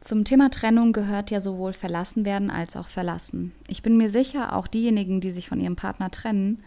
Zum 0.00 0.24
Thema 0.24 0.50
Trennung 0.50 0.94
gehört 0.94 1.30
ja 1.30 1.42
sowohl 1.42 1.74
verlassen 1.74 2.24
werden 2.24 2.50
als 2.50 2.74
auch 2.74 2.88
verlassen. 2.88 3.52
Ich 3.68 3.82
bin 3.82 3.98
mir 3.98 4.08
sicher, 4.08 4.56
auch 4.56 4.66
diejenigen, 4.66 5.20
die 5.20 5.30
sich 5.30 5.50
von 5.50 5.60
ihrem 5.60 5.76
Partner 5.76 6.10
trennen, 6.10 6.64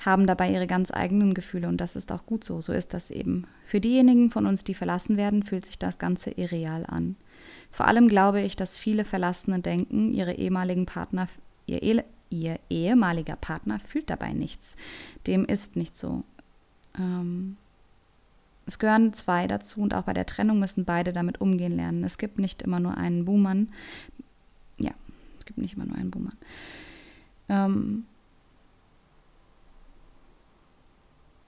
haben 0.00 0.26
dabei 0.26 0.50
ihre 0.50 0.66
ganz 0.66 0.90
eigenen 0.90 1.34
Gefühle 1.34 1.68
und 1.68 1.78
das 1.78 1.96
ist 1.96 2.12
auch 2.12 2.26
gut 2.26 2.44
so, 2.44 2.60
so 2.60 2.72
ist 2.72 2.92
das 2.94 3.10
eben. 3.10 3.46
Für 3.64 3.80
diejenigen 3.80 4.30
von 4.30 4.46
uns, 4.46 4.64
die 4.64 4.74
verlassen 4.74 5.16
werden, 5.16 5.42
fühlt 5.42 5.64
sich 5.64 5.78
das 5.78 5.98
Ganze 5.98 6.30
irreal 6.30 6.84
an. 6.86 7.16
Vor 7.70 7.86
allem 7.86 8.08
glaube 8.08 8.40
ich, 8.42 8.56
dass 8.56 8.76
viele 8.76 9.04
Verlassene 9.04 9.60
denken, 9.60 10.12
ihre 10.12 10.34
ehemaligen 10.34 10.86
Partner, 10.86 11.28
ihr, 11.66 11.82
e 11.82 12.02
ihr 12.30 12.58
ehemaliger 12.70 13.36
Partner 13.36 13.78
fühlt 13.78 14.10
dabei 14.10 14.32
nichts. 14.32 14.76
Dem 15.26 15.44
ist 15.44 15.76
nicht 15.76 15.94
so. 15.94 16.24
Ähm, 16.98 17.56
es 18.66 18.78
gehören 18.78 19.12
zwei 19.12 19.46
dazu 19.46 19.80
und 19.80 19.94
auch 19.94 20.04
bei 20.04 20.12
der 20.12 20.26
Trennung 20.26 20.58
müssen 20.58 20.84
beide 20.84 21.12
damit 21.12 21.40
umgehen 21.40 21.76
lernen. 21.76 22.04
Es 22.04 22.18
gibt 22.18 22.38
nicht 22.38 22.62
immer 22.62 22.80
nur 22.80 22.96
einen 22.96 23.24
Buhmann. 23.24 23.68
Ja, 24.78 24.92
es 25.38 25.46
gibt 25.46 25.58
nicht 25.58 25.74
immer 25.74 25.86
nur 25.86 25.96
einen 25.96 26.10
Buhmann. 26.10 26.36
Ähm, 27.48 28.04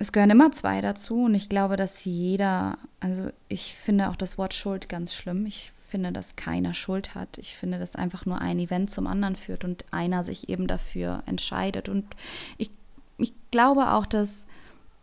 es 0.05 0.13
gehören 0.13 0.31
immer 0.31 0.53
zwei 0.53 0.83
dazu 0.83 1.25
und 1.25 1.35
ich 1.35 1.49
glaube, 1.49 1.77
dass 1.77 2.05
jeder, 2.05 2.77
also 3.01 3.31
ich 3.49 3.75
finde 3.75 4.11
auch 4.11 4.17
das 4.17 4.37
Wort 4.37 4.53
Schuld 4.53 4.91
ganz 4.91 5.15
schlimm. 5.15 5.47
Ich 5.47 5.73
finde, 5.89 6.13
dass 6.13 6.37
keiner 6.37 6.75
Schuld 6.75 7.15
hat. 7.15 7.39
Ich 7.39 7.55
finde, 7.57 7.79
dass 7.79 7.97
einfach 7.97 8.27
nur 8.27 8.39
ein 8.39 8.59
Event 8.59 8.91
zum 8.91 9.07
anderen 9.07 9.35
führt 9.35 9.65
und 9.65 9.87
einer 9.93 10.23
sich 10.23 10.51
eben 10.51 10.67
dafür 10.67 11.23
entscheidet. 11.25 11.89
Und 11.89 12.05
ich, 12.59 12.71
ich 13.17 13.33
glaube 13.51 13.93
auch, 13.93 14.05
dass 14.05 14.47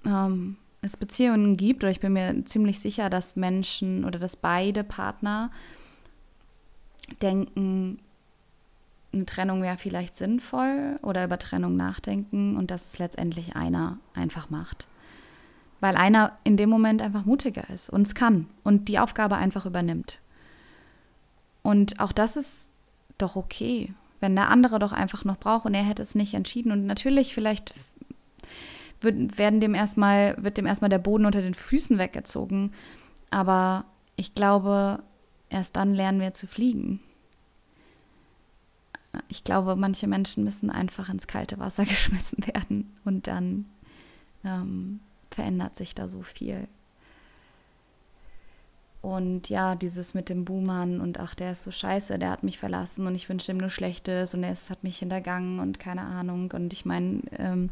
ähm, 0.06 0.58
es 0.84 0.98
Beziehungen 0.98 1.58
gibt, 1.58 1.84
oder 1.84 1.90
ich 1.92 2.00
bin 2.00 2.14
mir 2.14 2.46
ziemlich 2.46 2.80
sicher, 2.80 3.10
dass 3.10 3.36
Menschen 3.36 4.06
oder 4.06 4.20
dass 4.20 4.36
beide 4.36 4.84
Partner 4.84 5.50
denken, 7.24 7.98
eine 9.14 9.26
Trennung 9.26 9.62
wäre 9.62 9.78
vielleicht 9.78 10.16
sinnvoll 10.16 10.98
oder 11.02 11.26
über 11.26 11.38
Trennung 11.38 11.76
nachdenken 11.76 12.56
und 12.56 12.72
dass 12.72 12.88
es 12.88 13.00
letztendlich 13.00 13.56
einer 13.56 13.98
einfach 14.14 14.50
macht. 14.50 14.88
Weil 15.80 15.96
einer 15.96 16.38
in 16.44 16.58
dem 16.58 16.70
Moment 16.70 17.02
einfach 17.02 17.26
mutiger 17.26 17.70
ist 17.70 17.90
und 17.90 18.08
es 18.08 18.16
kann 18.16 18.48
und 18.64 18.88
die 18.88 19.00
Aufgabe 19.00 19.36
einfach 19.36 19.66
übernimmt. 19.66 20.20
Und 21.64 22.00
auch 22.00 22.12
das 22.12 22.38
ist 22.38 22.72
doch 23.18 23.36
okay, 23.36 23.94
wenn 24.20 24.36
der 24.36 24.50
andere 24.50 24.80
doch 24.80 24.94
einfach 24.94 25.26
noch 25.26 25.38
braucht 25.38 25.66
und 25.66 25.74
er 25.74 25.84
hätte 25.84 26.02
es 26.02 26.16
nicht 26.16 26.34
entschieden. 26.34 26.72
Und 26.72 26.86
natürlich, 26.86 27.34
vielleicht 27.34 27.74
wird, 29.02 29.38
werden 29.38 29.60
dem 29.60 29.74
erstmal, 29.74 30.36
wird 30.42 30.58
dem 30.58 30.66
erstmal 30.66 30.90
der 30.90 31.00
Boden 31.00 31.26
unter 31.26 31.42
den 31.42 31.54
Füßen 31.54 31.98
weggezogen. 31.98 32.72
Aber 33.30 33.86
ich 34.16 34.36
glaube, 34.36 35.04
erst 35.50 35.76
dann 35.76 35.94
lernen 35.94 36.22
wir 36.22 36.34
zu 36.34 36.48
fliegen. 36.48 37.00
Ich 39.28 39.44
glaube, 39.44 39.76
manche 39.76 40.08
Menschen 40.08 40.44
müssen 40.44 40.70
einfach 40.70 41.10
ins 41.10 41.28
kalte 41.28 41.60
Wasser 41.60 41.86
geschmissen 41.86 42.46
werden 42.48 42.96
und 43.06 43.28
dann 43.28 43.66
ähm, 44.44 45.00
verändert 45.30 45.76
sich 45.76 45.96
da 45.96 46.08
so 46.08 46.22
viel. 46.22 46.68
Und 49.02 49.50
ja, 49.50 49.74
dieses 49.74 50.14
mit 50.14 50.30
dem 50.30 50.46
Buhmann 50.46 51.02
und 51.02 51.20
ach, 51.20 51.34
der 51.34 51.54
ist 51.54 51.64
so 51.64 51.72
scheiße, 51.72 52.20
der 52.20 52.30
hat 52.30 52.44
mich 52.44 52.60
verlassen 52.60 53.08
und 53.08 53.16
ich 53.16 53.30
wünsche 53.30 53.52
ihm 53.52 53.58
nur 53.58 53.70
Schlechtes 53.70 54.36
und 54.36 54.44
er 54.44 54.52
ist, 54.52 54.70
hat 54.70 54.84
mich 54.84 55.00
hintergangen 55.00 55.60
und 55.60 55.80
keine 55.80 56.02
Ahnung. 56.02 56.52
Und 56.52 56.72
ich 56.72 56.86
meine, 56.86 57.22
ähm, 57.38 57.72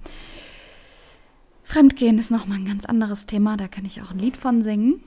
Fremdgehen 1.64 2.18
ist 2.18 2.32
nochmal 2.32 2.58
ein 2.58 2.66
ganz 2.66 2.86
anderes 2.86 3.28
Thema, 3.28 3.58
da 3.58 3.68
kann 3.68 3.86
ich 3.86 4.02
auch 4.02 4.10
ein 4.10 4.18
Lied 4.18 4.38
von 4.38 4.64
singen. 4.64 5.04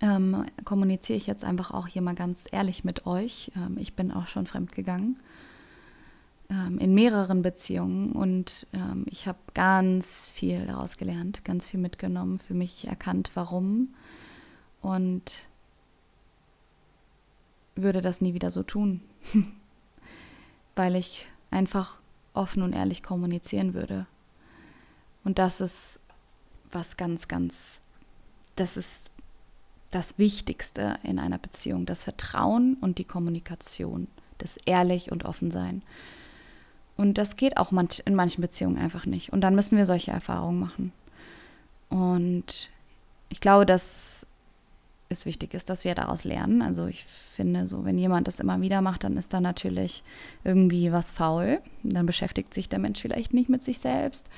Ähm, 0.00 0.44
kommuniziere 0.64 1.16
ich 1.16 1.26
jetzt 1.26 1.44
einfach 1.44 1.72
auch 1.72 1.88
hier 1.88 2.02
mal 2.02 2.14
ganz 2.14 2.46
ehrlich 2.50 2.84
mit 2.84 3.06
euch. 3.06 3.50
Ähm, 3.56 3.76
ich 3.78 3.94
bin 3.94 4.12
auch 4.12 4.28
schon 4.28 4.46
fremdgegangen 4.46 5.18
ähm, 6.50 6.78
in 6.78 6.94
mehreren 6.94 7.42
Beziehungen 7.42 8.12
und 8.12 8.66
ähm, 8.72 9.06
ich 9.10 9.26
habe 9.26 9.38
ganz 9.54 10.28
viel 10.28 10.66
daraus 10.66 10.96
gelernt, 10.96 11.44
ganz 11.44 11.68
viel 11.68 11.80
mitgenommen, 11.80 12.38
für 12.38 12.54
mich 12.54 12.86
erkannt, 12.86 13.30
warum 13.34 13.94
und 14.82 15.32
würde 17.74 18.00
das 18.00 18.20
nie 18.20 18.34
wieder 18.34 18.50
so 18.50 18.62
tun, 18.62 19.00
weil 20.76 20.96
ich 20.96 21.26
einfach 21.50 22.00
offen 22.34 22.62
und 22.62 22.72
ehrlich 22.72 23.02
kommunizieren 23.02 23.74
würde 23.74 24.06
und 25.24 25.38
das 25.38 25.60
ist 25.60 26.00
was 26.70 26.96
ganz, 26.96 27.28
ganz, 27.28 27.80
das 28.56 28.76
ist 28.76 29.10
das 29.94 30.18
Wichtigste 30.18 30.98
in 31.02 31.18
einer 31.18 31.38
Beziehung, 31.38 31.86
das 31.86 32.04
Vertrauen 32.04 32.76
und 32.80 32.98
die 32.98 33.04
Kommunikation, 33.04 34.08
das 34.38 34.56
Ehrlich 34.64 35.12
und 35.12 35.24
Offensein. 35.24 35.82
Und 36.96 37.18
das 37.18 37.36
geht 37.36 37.56
auch 37.56 37.72
in 37.72 38.14
manchen 38.14 38.40
Beziehungen 38.40 38.78
einfach 38.78 39.06
nicht. 39.06 39.32
Und 39.32 39.40
dann 39.40 39.54
müssen 39.54 39.76
wir 39.76 39.86
solche 39.86 40.12
Erfahrungen 40.12 40.60
machen. 40.60 40.92
Und 41.88 42.70
ich 43.28 43.40
glaube, 43.40 43.66
dass 43.66 44.26
es 45.08 45.26
wichtig 45.26 45.54
ist, 45.54 45.70
dass 45.70 45.84
wir 45.84 45.94
daraus 45.94 46.24
lernen. 46.24 46.62
Also 46.62 46.86
ich 46.86 47.04
finde 47.04 47.66
so, 47.66 47.84
wenn 47.84 47.98
jemand 47.98 48.26
das 48.28 48.40
immer 48.40 48.60
wieder 48.60 48.80
macht, 48.80 49.04
dann 49.04 49.16
ist 49.16 49.32
da 49.32 49.40
natürlich 49.40 50.02
irgendwie 50.44 50.92
was 50.92 51.10
faul. 51.10 51.60
Dann 51.82 52.06
beschäftigt 52.06 52.54
sich 52.54 52.68
der 52.68 52.78
Mensch 52.78 53.00
vielleicht 53.00 53.34
nicht 53.34 53.48
mit 53.48 53.62
sich 53.62 53.78
selbst. 53.78 54.28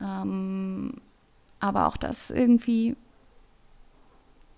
Ähm, 0.00 0.94
aber 1.60 1.88
auch 1.88 1.96
das 1.96 2.30
irgendwie, 2.30 2.96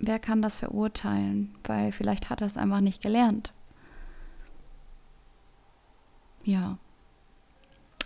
wer 0.01 0.19
kann 0.19 0.43
das 0.43 0.57
verurteilen? 0.57 1.55
Weil 1.65 1.93
vielleicht 1.93 2.31
hat 2.31 2.41
er 2.41 2.47
es 2.47 2.57
einfach 2.57 2.81
nicht 2.81 3.03
gelernt. 3.03 3.53
Ja. 6.43 6.79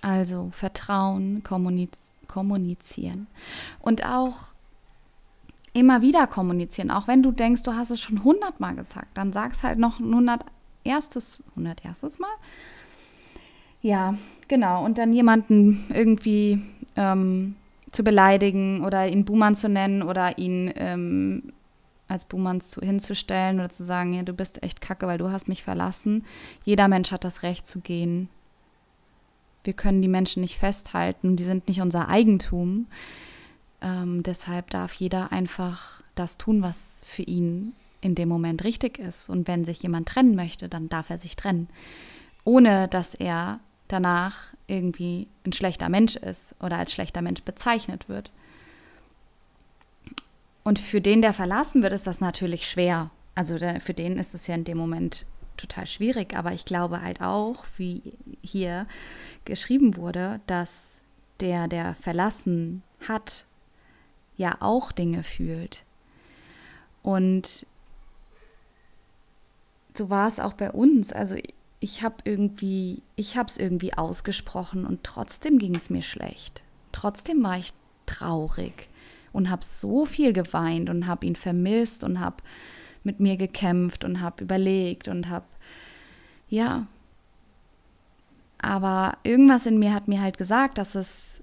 Also 0.02 0.50
Vertrauen, 0.52 1.42
kommuniz 1.42 2.10
kommunizieren. 2.26 3.26
Und 3.80 4.04
auch 4.04 4.54
immer 5.72 6.02
wieder 6.02 6.26
kommunizieren. 6.26 6.90
Auch 6.90 7.06
wenn 7.06 7.22
du 7.22 7.32
denkst, 7.32 7.62
du 7.62 7.74
hast 7.74 7.90
es 7.90 8.00
schon 8.00 8.24
hundertmal 8.24 8.74
gesagt, 8.74 9.16
dann 9.16 9.32
sag 9.32 9.52
es 9.52 9.62
halt 9.62 9.78
noch 9.78 10.00
erstes, 10.84 11.42
100 11.50 11.84
erstes 11.84 12.18
Mal. 12.18 12.30
Ja, 13.82 14.14
genau. 14.48 14.84
Und 14.84 14.98
dann 14.98 15.12
jemanden 15.12 15.84
irgendwie 15.90 16.62
ähm, 16.96 17.56
zu 17.92 18.02
beleidigen 18.02 18.84
oder 18.84 19.06
ihn 19.08 19.24
Buhmann 19.24 19.54
zu 19.54 19.68
nennen 19.68 20.02
oder 20.02 20.38
ihn 20.38 20.72
ähm, 20.76 21.52
als 22.08 22.24
Buhmann 22.24 22.60
zu, 22.60 22.80
hinzustellen 22.80 23.58
oder 23.58 23.70
zu 23.70 23.84
sagen, 23.84 24.12
ja, 24.12 24.22
du 24.22 24.32
bist 24.32 24.62
echt 24.62 24.80
kacke, 24.80 25.06
weil 25.06 25.18
du 25.18 25.30
hast 25.30 25.48
mich 25.48 25.62
verlassen. 25.62 26.24
Jeder 26.64 26.88
Mensch 26.88 27.12
hat 27.12 27.24
das 27.24 27.42
Recht 27.42 27.66
zu 27.66 27.80
gehen. 27.80 28.28
Wir 29.62 29.72
können 29.72 30.02
die 30.02 30.08
Menschen 30.08 30.42
nicht 30.42 30.58
festhalten, 30.58 31.36
die 31.36 31.44
sind 31.44 31.68
nicht 31.68 31.80
unser 31.80 32.08
Eigentum. 32.08 32.86
Ähm, 33.80 34.22
deshalb 34.22 34.70
darf 34.70 34.92
jeder 34.94 35.32
einfach 35.32 36.02
das 36.14 36.36
tun, 36.36 36.62
was 36.62 37.02
für 37.04 37.22
ihn 37.22 37.72
in 38.00 38.14
dem 38.14 38.28
Moment 38.28 38.64
richtig 38.64 38.98
ist. 38.98 39.30
Und 39.30 39.48
wenn 39.48 39.64
sich 39.64 39.82
jemand 39.82 40.08
trennen 40.08 40.36
möchte, 40.36 40.68
dann 40.68 40.90
darf 40.90 41.08
er 41.08 41.18
sich 41.18 41.36
trennen. 41.36 41.68
Ohne 42.44 42.88
dass 42.88 43.14
er 43.14 43.60
danach 43.88 44.54
irgendwie 44.66 45.28
ein 45.46 45.54
schlechter 45.54 45.88
Mensch 45.88 46.16
ist 46.16 46.54
oder 46.60 46.78
als 46.78 46.92
schlechter 46.92 47.22
Mensch 47.22 47.42
bezeichnet 47.42 48.08
wird. 48.08 48.32
Und 50.64 50.78
für 50.78 51.02
den, 51.02 51.22
der 51.22 51.34
verlassen 51.34 51.82
wird, 51.82 51.92
ist 51.92 52.06
das 52.06 52.20
natürlich 52.20 52.68
schwer. 52.68 53.10
Also 53.34 53.58
für 53.80 53.94
den 53.94 54.18
ist 54.18 54.34
es 54.34 54.46
ja 54.46 54.54
in 54.54 54.64
dem 54.64 54.78
Moment 54.78 55.26
total 55.58 55.86
schwierig. 55.86 56.34
Aber 56.34 56.52
ich 56.52 56.64
glaube 56.64 57.02
halt 57.02 57.20
auch, 57.20 57.66
wie 57.76 58.02
hier 58.42 58.86
geschrieben 59.44 59.96
wurde, 59.96 60.40
dass 60.46 61.00
der, 61.40 61.68
der 61.68 61.94
verlassen 61.94 62.82
hat, 63.06 63.44
ja 64.36 64.56
auch 64.60 64.90
Dinge 64.90 65.22
fühlt. 65.22 65.84
Und 67.02 67.66
so 69.96 70.08
war 70.08 70.26
es 70.26 70.40
auch 70.40 70.54
bei 70.54 70.72
uns. 70.72 71.12
Also 71.12 71.36
ich 71.80 72.02
habe 72.02 72.16
irgendwie, 72.24 73.02
ich 73.16 73.36
habe 73.36 73.48
es 73.48 73.58
irgendwie 73.58 73.92
ausgesprochen 73.92 74.86
und 74.86 75.04
trotzdem 75.04 75.58
ging 75.58 75.76
es 75.76 75.90
mir 75.90 76.02
schlecht. 76.02 76.64
Trotzdem 76.92 77.42
war 77.42 77.58
ich 77.58 77.74
traurig 78.06 78.88
und 79.34 79.50
habe 79.50 79.64
so 79.64 80.06
viel 80.06 80.32
geweint 80.32 80.88
und 80.88 81.06
habe 81.06 81.26
ihn 81.26 81.36
vermisst 81.36 82.04
und 82.04 82.20
habe 82.20 82.36
mit 83.02 83.20
mir 83.20 83.36
gekämpft 83.36 84.04
und 84.04 84.20
habe 84.20 84.44
überlegt 84.44 85.08
und 85.08 85.28
habe, 85.28 85.44
ja. 86.48 86.86
Aber 88.58 89.18
irgendwas 89.24 89.66
in 89.66 89.78
mir 89.78 89.92
hat 89.92 90.08
mir 90.08 90.22
halt 90.22 90.38
gesagt, 90.38 90.78
dass 90.78 90.94
es, 90.94 91.42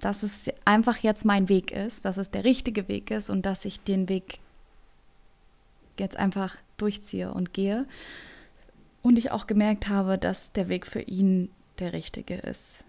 dass 0.00 0.22
es 0.24 0.50
einfach 0.64 0.98
jetzt 0.98 1.24
mein 1.24 1.48
Weg 1.48 1.70
ist, 1.70 2.04
dass 2.04 2.18
es 2.18 2.30
der 2.30 2.44
richtige 2.44 2.88
Weg 2.88 3.10
ist 3.12 3.30
und 3.30 3.46
dass 3.46 3.64
ich 3.64 3.80
den 3.80 4.08
Weg 4.08 4.40
jetzt 5.98 6.16
einfach 6.16 6.56
durchziehe 6.76 7.32
und 7.32 7.54
gehe. 7.54 7.86
Und 9.02 9.16
ich 9.18 9.30
auch 9.30 9.46
gemerkt 9.46 9.88
habe, 9.88 10.18
dass 10.18 10.52
der 10.52 10.68
Weg 10.68 10.84
für 10.84 11.00
ihn 11.00 11.50
der 11.78 11.92
richtige 11.92 12.34
ist. 12.34 12.84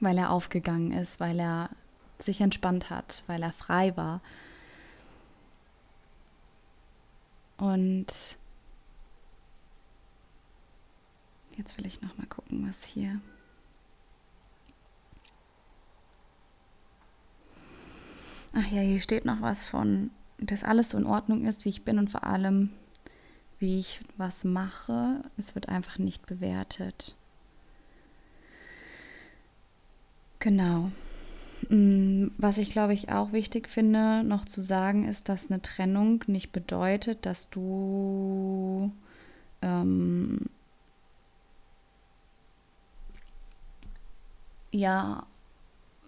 Weil 0.00 0.18
er 0.18 0.30
aufgegangen 0.30 0.92
ist, 0.92 1.20
weil 1.20 1.38
er 1.38 1.70
sich 2.18 2.40
entspannt 2.40 2.90
hat, 2.90 3.22
weil 3.26 3.42
er 3.42 3.52
frei 3.52 3.96
war. 3.96 4.20
Und 7.58 8.06
jetzt 11.56 11.76
will 11.76 11.86
ich 11.86 12.00
noch 12.00 12.16
mal 12.16 12.26
gucken, 12.26 12.66
was 12.66 12.84
hier. 12.84 13.20
Ach 18.52 18.66
ja, 18.66 18.80
hier 18.80 19.00
steht 19.00 19.24
noch 19.24 19.42
was 19.42 19.64
von, 19.64 20.10
dass 20.38 20.64
alles 20.64 20.90
so 20.90 20.98
in 20.98 21.06
Ordnung 21.06 21.44
ist, 21.44 21.64
wie 21.64 21.68
ich 21.68 21.84
bin 21.84 21.98
und 21.98 22.10
vor 22.10 22.24
allem, 22.24 22.70
wie 23.58 23.78
ich 23.78 24.00
was 24.16 24.44
mache. 24.44 25.22
Es 25.36 25.54
wird 25.54 25.68
einfach 25.68 25.98
nicht 25.98 26.26
bewertet. 26.26 27.16
Genau. 30.40 30.90
Mm, 31.68 32.28
was 32.38 32.58
ich 32.58 32.70
glaube 32.70 32.94
ich 32.94 33.10
auch 33.10 33.32
wichtig 33.32 33.68
finde, 33.68 34.24
noch 34.24 34.44
zu 34.46 34.60
sagen, 34.62 35.06
ist, 35.08 35.28
dass 35.28 35.50
eine 35.50 35.62
Trennung 35.62 36.24
nicht 36.26 36.52
bedeutet, 36.52 37.26
dass 37.26 37.50
du 37.50 38.92
ähm, 39.62 40.46
ja 44.72 45.26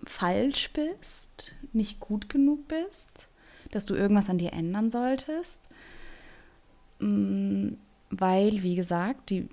falsch 0.05 0.73
bist, 0.73 1.55
nicht 1.73 2.01
gut 2.01 2.29
genug 2.29 2.69
bist, 2.69 3.29
dass 3.71 3.87
du 3.87 3.95
irgendwas 3.95 4.31
an 4.31 4.39
dir 4.39 4.53
ändern 4.53 4.91
solltest, 4.91 5.63
Mm, 7.01 7.75
weil, 8.11 8.63
wie 8.63 8.77
gesagt, 8.77 9.31
die 9.31 9.49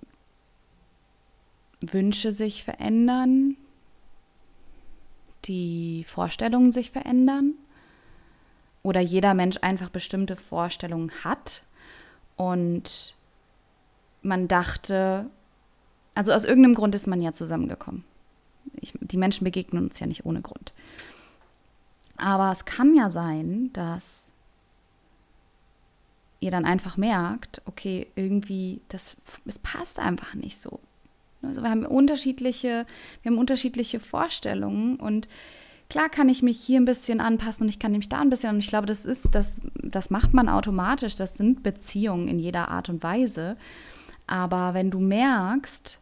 Wünsche 1.82 2.32
sich 2.32 2.64
verändern, 2.64 3.56
die 5.50 6.06
Vorstellungen 6.08 6.72
sich 6.72 6.92
verändern 6.92 7.56
oder 8.84 9.02
jeder 9.02 9.34
Mensch 9.34 9.58
einfach 9.62 9.90
bestimmte 9.90 10.38
Vorstellungen 10.38 11.12
hat 11.24 11.64
und 12.38 13.16
man 14.22 14.48
dachte, 14.48 15.30
also 16.16 16.32
aus 16.32 16.46
irgendeinem 16.46 16.76
Grund 16.76 16.96
ist 16.96 17.08
man 17.08 17.20
ja 17.20 17.34
zusammengekommen. 17.34 18.06
Ich, 18.80 18.94
die 19.02 19.18
Menschen 19.18 19.44
begegnen 19.44 19.84
uns 19.86 20.00
ja 20.00 20.08
nicht 20.08 20.26
ohne 20.26 20.42
Grund. 20.42 20.74
Aber 22.18 22.52
es 22.52 22.66
kann 22.66 22.94
ja 22.94 23.10
sein, 23.10 23.72
dass 23.74 24.32
ihr 26.40 26.52
dann 26.52 26.66
einfach 26.66 26.98
merkt, 26.98 27.62
okay, 27.66 28.08
irgendwie, 28.16 28.82
das, 28.90 29.18
es 29.46 29.60
passt 29.60 30.00
einfach 30.00 30.36
nicht 30.36 30.60
so. 30.62 30.80
Also 31.42 31.62
wir 31.64 31.70
haben 31.70 31.86
unterschiedliche, 31.86 32.86
wir 33.22 33.32
haben 33.32 33.38
unterschiedliche 33.38 34.00
Vorstellungen 34.00 34.98
und 34.98 35.28
klar 35.90 36.10
kann 36.10 36.30
ich 36.30 36.44
mich 36.44 36.60
hier 36.60 36.80
ein 36.80 36.86
bisschen 36.86 37.22
anpassen 37.22 37.64
und 37.64 37.70
ich 37.70 37.80
kann 37.80 37.94
mich 37.94 38.10
da 38.10 38.20
ein 38.20 38.30
bisschen 38.30 38.56
und 38.56 38.60
ich 38.60 38.68
glaube, 38.68 38.88
das 38.88 39.06
ist, 39.06 39.34
das, 39.34 39.62
das 39.76 40.10
macht 40.10 40.34
man 40.34 40.50
automatisch, 40.50 41.16
das 41.16 41.36
sind 41.36 41.64
Beziehungen 41.64 42.28
in 42.28 42.40
jeder 42.40 42.70
Art 42.70 42.90
und 42.90 43.04
Weise. 43.04 43.58
Aber 44.28 44.74
wenn 44.74 44.92
du 44.92 45.00
merkst, 45.00 46.00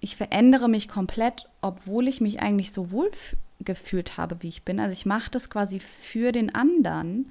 ich 0.00 0.16
verändere 0.16 0.68
mich 0.68 0.88
komplett, 0.88 1.48
obwohl 1.60 2.08
ich 2.08 2.20
mich 2.20 2.40
eigentlich 2.40 2.72
so 2.72 2.90
wohl 2.90 3.10
gefühlt 3.60 4.16
habe, 4.16 4.38
wie 4.40 4.48
ich 4.48 4.64
bin. 4.64 4.80
Also 4.80 4.94
ich 4.94 5.04
mache 5.04 5.30
das 5.30 5.50
quasi 5.50 5.78
für 5.78 6.32
den 6.32 6.54
anderen 6.54 7.30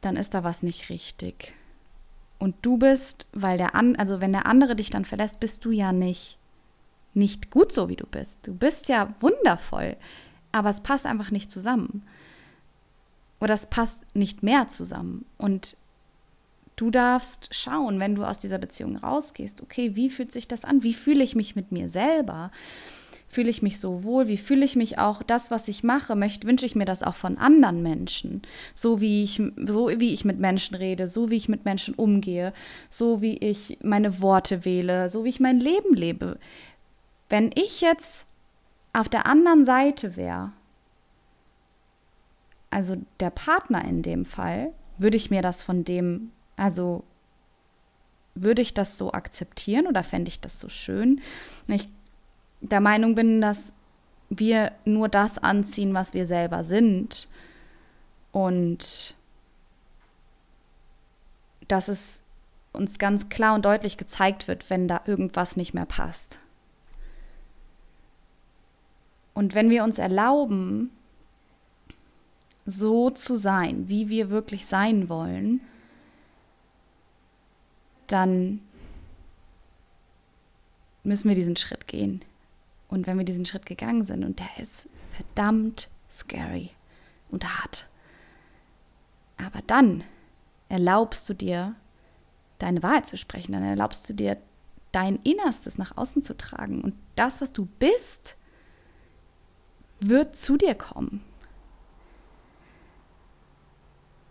dann 0.00 0.16
ist 0.16 0.34
da 0.34 0.44
was 0.44 0.62
nicht 0.62 0.88
richtig. 0.88 1.52
Und 2.40 2.56
du 2.62 2.76
bist, 2.76 3.28
weil 3.32 3.56
der 3.58 3.76
an, 3.76 3.94
also 3.94 4.20
wenn 4.20 4.32
der 4.32 4.46
andere 4.46 4.74
dich 4.74 4.90
dann 4.90 5.04
verlässt, 5.04 5.38
bist 5.38 5.64
du 5.64 5.70
ja 5.70 5.92
nicht 5.92 6.40
nicht 7.14 7.50
gut 7.50 7.72
so 7.72 7.88
wie 7.88 7.96
du 7.96 8.06
bist. 8.06 8.46
Du 8.46 8.54
bist 8.54 8.88
ja 8.88 9.14
wundervoll, 9.20 9.96
aber 10.52 10.70
es 10.70 10.80
passt 10.80 11.06
einfach 11.06 11.30
nicht 11.30 11.50
zusammen. 11.50 12.02
Oder 13.40 13.54
es 13.54 13.66
passt 13.66 14.04
nicht 14.14 14.42
mehr 14.42 14.68
zusammen 14.68 15.24
und 15.38 15.76
du 16.76 16.90
darfst 16.90 17.54
schauen, 17.54 17.98
wenn 17.98 18.14
du 18.14 18.24
aus 18.24 18.38
dieser 18.38 18.58
Beziehung 18.58 18.96
rausgehst, 18.96 19.62
okay, 19.62 19.96
wie 19.96 20.10
fühlt 20.10 20.32
sich 20.32 20.46
das 20.46 20.64
an? 20.64 20.82
Wie 20.82 20.94
fühle 20.94 21.24
ich 21.24 21.34
mich 21.34 21.56
mit 21.56 21.72
mir 21.72 21.88
selber? 21.88 22.50
Fühle 23.30 23.48
ich 23.48 23.62
mich 23.62 23.78
so 23.78 24.02
wohl, 24.02 24.26
wie 24.26 24.36
fühle 24.36 24.64
ich 24.64 24.74
mich 24.74 24.98
auch, 24.98 25.22
das, 25.22 25.52
was 25.52 25.68
ich 25.68 25.84
mache, 25.84 26.16
möchte, 26.16 26.48
wünsche 26.48 26.66
ich 26.66 26.74
mir 26.74 26.84
das 26.84 27.04
auch 27.04 27.14
von 27.14 27.38
anderen 27.38 27.80
Menschen. 27.80 28.42
So 28.74 29.00
wie 29.00 29.22
ich, 29.22 29.40
so 29.66 29.88
wie 29.88 30.12
ich 30.12 30.24
mit 30.24 30.40
Menschen 30.40 30.74
rede, 30.74 31.06
so 31.06 31.30
wie 31.30 31.36
ich 31.36 31.48
mit 31.48 31.64
Menschen 31.64 31.94
umgehe, 31.94 32.52
so 32.90 33.22
wie 33.22 33.38
ich 33.38 33.78
meine 33.82 34.20
Worte 34.20 34.64
wähle, 34.64 35.08
so 35.08 35.24
wie 35.24 35.28
ich 35.28 35.38
mein 35.38 35.60
Leben 35.60 35.94
lebe. 35.94 36.38
Wenn 37.28 37.52
ich 37.54 37.80
jetzt 37.80 38.26
auf 38.92 39.08
der 39.08 39.26
anderen 39.26 39.64
Seite 39.64 40.16
wäre, 40.16 40.50
also 42.68 42.96
der 43.20 43.30
Partner 43.30 43.84
in 43.84 44.02
dem 44.02 44.24
Fall, 44.24 44.72
würde 44.98 45.16
ich 45.16 45.30
mir 45.30 45.40
das 45.40 45.62
von 45.62 45.84
dem, 45.84 46.32
also 46.56 47.04
würde 48.34 48.60
ich 48.60 48.74
das 48.74 48.98
so 48.98 49.12
akzeptieren 49.12 49.86
oder 49.86 50.02
fände 50.02 50.28
ich 50.28 50.40
das 50.40 50.58
so 50.58 50.68
schön? 50.68 51.20
Ich 51.68 51.88
der 52.60 52.80
Meinung 52.80 53.14
bin, 53.14 53.40
dass 53.40 53.74
wir 54.28 54.72
nur 54.84 55.08
das 55.08 55.38
anziehen, 55.38 55.94
was 55.94 56.14
wir 56.14 56.26
selber 56.26 56.64
sind. 56.64 57.28
Und 58.32 59.14
dass 61.66 61.88
es 61.88 62.22
uns 62.72 62.98
ganz 62.98 63.28
klar 63.28 63.54
und 63.54 63.64
deutlich 63.64 63.96
gezeigt 63.96 64.48
wird, 64.48 64.70
wenn 64.70 64.88
da 64.88 65.02
irgendwas 65.06 65.56
nicht 65.56 65.74
mehr 65.74 65.86
passt. 65.86 66.40
Und 69.34 69.54
wenn 69.54 69.70
wir 69.70 69.84
uns 69.84 69.98
erlauben, 69.98 70.90
so 72.66 73.10
zu 73.10 73.36
sein, 73.36 73.88
wie 73.88 74.08
wir 74.08 74.30
wirklich 74.30 74.66
sein 74.66 75.08
wollen, 75.08 75.60
dann 78.06 78.60
müssen 81.02 81.28
wir 81.28 81.34
diesen 81.34 81.56
Schritt 81.56 81.86
gehen. 81.86 82.22
Und 82.90 83.06
wenn 83.06 83.16
wir 83.16 83.24
diesen 83.24 83.46
Schritt 83.46 83.66
gegangen 83.66 84.04
sind, 84.04 84.24
und 84.24 84.40
der 84.40 84.58
ist 84.58 84.88
verdammt 85.10 85.88
scary 86.10 86.70
und 87.30 87.44
hart. 87.44 87.88
Aber 89.38 89.60
dann, 89.66 90.04
erlaubst 90.68 91.28
du 91.28 91.34
dir, 91.34 91.76
deine 92.58 92.82
Wahrheit 92.82 93.06
zu 93.06 93.16
sprechen, 93.16 93.52
dann 93.52 93.62
erlaubst 93.62 94.08
du 94.08 94.12
dir, 94.12 94.36
dein 94.92 95.20
Innerstes 95.22 95.78
nach 95.78 95.96
außen 95.96 96.20
zu 96.20 96.36
tragen. 96.36 96.82
Und 96.82 96.94
das, 97.14 97.40
was 97.40 97.52
du 97.52 97.66
bist, 97.78 98.36
wird 100.00 100.34
zu 100.34 100.56
dir 100.56 100.74
kommen. 100.74 101.22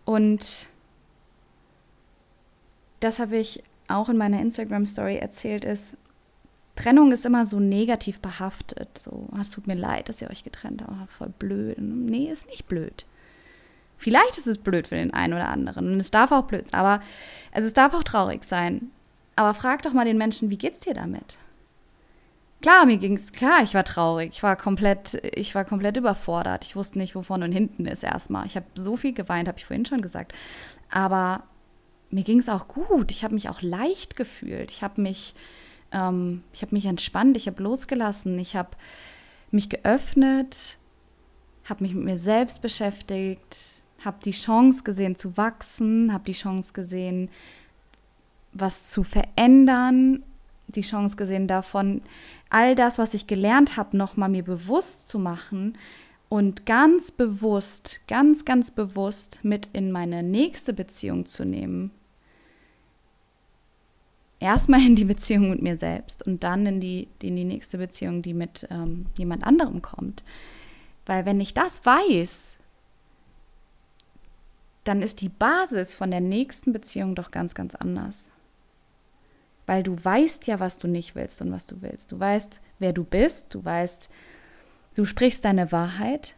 Und 0.04 0.68
das 3.00 3.20
habe 3.20 3.38
ich 3.38 3.64
auch 3.88 4.10
in 4.10 4.18
meiner 4.18 4.42
Instagram-Story 4.42 5.18
erzählt, 5.18 5.64
ist, 5.64 5.96
Trennung 6.80 7.12
ist 7.12 7.26
immer 7.26 7.46
so 7.46 7.60
negativ 7.60 8.22
behaftet. 8.22 8.98
So, 8.98 9.28
ah, 9.34 9.42
es 9.42 9.52
tut 9.52 9.68
mir 9.68 9.76
leid, 9.76 10.08
dass 10.08 10.22
ihr 10.22 10.30
euch 10.30 10.46
getrennt 10.46 10.82
habt. 10.82 10.92
Oh, 10.92 11.06
voll 11.08 11.34
blöd. 11.38 11.78
Nee, 11.78 12.32
ist 12.32 12.48
nicht 12.48 12.68
blöd. 12.68 13.06
Vielleicht 13.98 14.38
ist 14.38 14.48
es 14.48 14.58
blöd 14.58 14.88
für 14.88 14.96
den 14.96 15.14
einen 15.14 15.34
oder 15.34 15.50
anderen. 15.50 15.92
Und 15.92 16.00
es 16.00 16.10
darf 16.10 16.32
auch 16.32 16.46
blöd 16.46 16.70
sein. 16.72 16.80
Aber 16.80 17.04
also 17.52 17.68
es 17.68 17.74
darf 17.74 17.94
auch 17.94 18.04
traurig 18.04 18.46
sein. 18.46 18.92
Aber 19.36 19.54
frag 19.54 19.82
doch 19.82 19.92
mal 19.92 20.06
den 20.06 20.18
Menschen, 20.18 20.50
wie 20.50 20.58
geht's 20.58 20.80
dir 20.80 20.94
damit? 20.94 21.38
Klar, 22.62 22.86
mir 22.86 22.98
ging's, 22.98 23.34
klar, 23.34 23.62
ich 23.62 23.74
war 23.74 23.84
traurig. 23.84 24.32
Ich 24.32 24.44
war 24.44 24.56
komplett, 24.56 25.22
ich 25.36 25.56
war 25.56 25.66
komplett 25.66 25.98
überfordert. 25.98 26.64
Ich 26.64 26.78
wusste 26.78 26.98
nicht, 26.98 27.14
wo 27.14 27.24
vorne 27.24 27.44
und 27.44 27.52
hinten 27.52 27.86
ist 27.88 28.04
erstmal. 28.04 28.46
Ich 28.46 28.56
habe 28.56 28.68
so 28.76 28.96
viel 28.96 29.14
geweint, 29.14 29.50
habe 29.50 29.58
ich 29.58 29.66
vorhin 29.66 29.86
schon 29.86 30.02
gesagt. 30.02 30.34
Aber 30.90 31.44
mir 32.10 32.24
ging 32.24 32.40
es 32.40 32.48
auch 32.48 32.70
gut. 32.70 33.12
Ich 33.12 33.26
habe 33.26 33.34
mich 33.34 33.50
auch 33.50 33.62
leicht 33.62 34.16
gefühlt. 34.16 34.72
Ich 34.72 34.82
habe 34.82 35.02
mich, 35.02 35.36
ähm, 35.92 36.44
ich 36.54 36.62
habe 36.62 36.76
mich 36.76 36.86
entspannt. 36.86 37.38
Ich 37.38 37.48
habe 37.48 37.64
losgelassen. 37.64 38.38
Ich 38.40 38.56
habe 38.56 38.72
mich 39.52 39.70
geöffnet, 39.70 40.78
habe 41.66 41.84
mich 41.84 41.94
mit 41.94 42.06
mir 42.06 42.18
selbst 42.18 42.62
beschäftigt, 42.62 43.86
habe 44.04 44.18
die 44.24 44.32
Chance 44.32 44.84
gesehen 44.84 45.16
zu 45.16 45.38
wachsen, 45.38 46.14
habe 46.14 46.26
die 46.26 46.34
Chance 46.34 46.74
gesehen, 46.74 47.30
was 48.54 48.90
zu 48.90 49.04
verändern, 49.04 50.24
die 50.68 50.82
Chance 50.82 51.16
gesehen 51.16 51.48
davon, 51.48 52.02
all 52.50 52.76
das, 52.76 52.98
was 52.98 53.14
ich 53.14 53.28
gelernt 53.28 53.78
habe, 53.78 53.98
nochmal 53.98 54.30
mir 54.30 54.44
bewusst 54.44 55.08
zu 55.08 55.20
machen 55.20 55.78
und 56.30 56.66
ganz 56.66 57.12
bewusst, 57.12 58.02
ganz, 58.08 58.46
ganz 58.46 58.72
bewusst 58.72 59.40
mit 59.44 59.70
in 59.74 59.92
meine 59.92 60.24
nächste 60.24 60.74
Beziehung 60.74 61.26
zu 61.26 61.44
nehmen. 61.44 61.92
Erstmal 64.40 64.82
in 64.82 64.96
die 64.96 65.06
Beziehung 65.06 65.50
mit 65.50 65.62
mir 65.62 65.76
selbst 65.76 66.26
und 66.26 66.44
dann 66.44 66.66
in 66.66 66.80
die, 66.80 67.08
in 67.22 67.36
die 67.36 67.44
nächste 67.44 67.78
Beziehung, 67.78 68.22
die 68.22 68.34
mit 68.34 68.68
ähm, 68.70 69.08
jemand 69.18 69.44
anderem 69.44 69.82
kommt. 69.82 70.24
Weil 71.06 71.26
wenn 71.26 71.42
ich 71.42 71.54
das 71.54 71.86
weiß, 71.86 72.56
dann 74.86 75.02
ist 75.02 75.22
die 75.22 75.30
Basis 75.30 75.94
von 75.94 76.10
der 76.12 76.22
nächsten 76.22 76.72
Beziehung 76.72 77.16
doch 77.16 77.32
ganz, 77.32 77.54
ganz 77.54 77.76
anders 77.76 78.32
weil 79.70 79.84
du 79.84 80.04
weißt 80.04 80.48
ja, 80.48 80.60
was 80.60 80.80
du 80.80 80.88
nicht 80.88 81.14
willst 81.14 81.44
und 81.44 81.52
was 81.52 81.68
du 81.68 81.84
willst. 81.84 82.12
Du 82.12 82.20
weißt, 82.20 82.60
wer 82.80 82.92
du 82.92 83.04
bist, 83.04 83.54
du 83.54 83.64
weißt, 83.64 84.10
du 84.96 85.06
sprichst 85.06 85.46
deine 85.46 85.72
Wahrheit. 85.72 86.34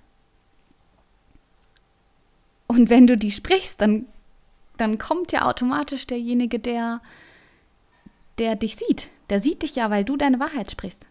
Und 2.68 2.90
wenn 2.90 3.08
du 3.08 3.18
die 3.18 3.32
sprichst, 3.32 3.80
dann, 3.80 4.06
dann 4.76 4.98
kommt 4.98 5.32
ja 5.32 5.48
automatisch 5.48 6.08
derjenige, 6.08 6.60
der, 6.60 7.02
der 8.41 8.58
dich 8.58 8.75
sieht. 8.75 9.08
Der 9.30 9.39
sieht 9.39 9.63
dich 9.63 9.75
ja, 9.75 9.89
weil 9.89 10.04
du 10.04 10.17
deine 10.17 10.39
Wahrheit 10.39 10.69
sprichst. 10.69 11.08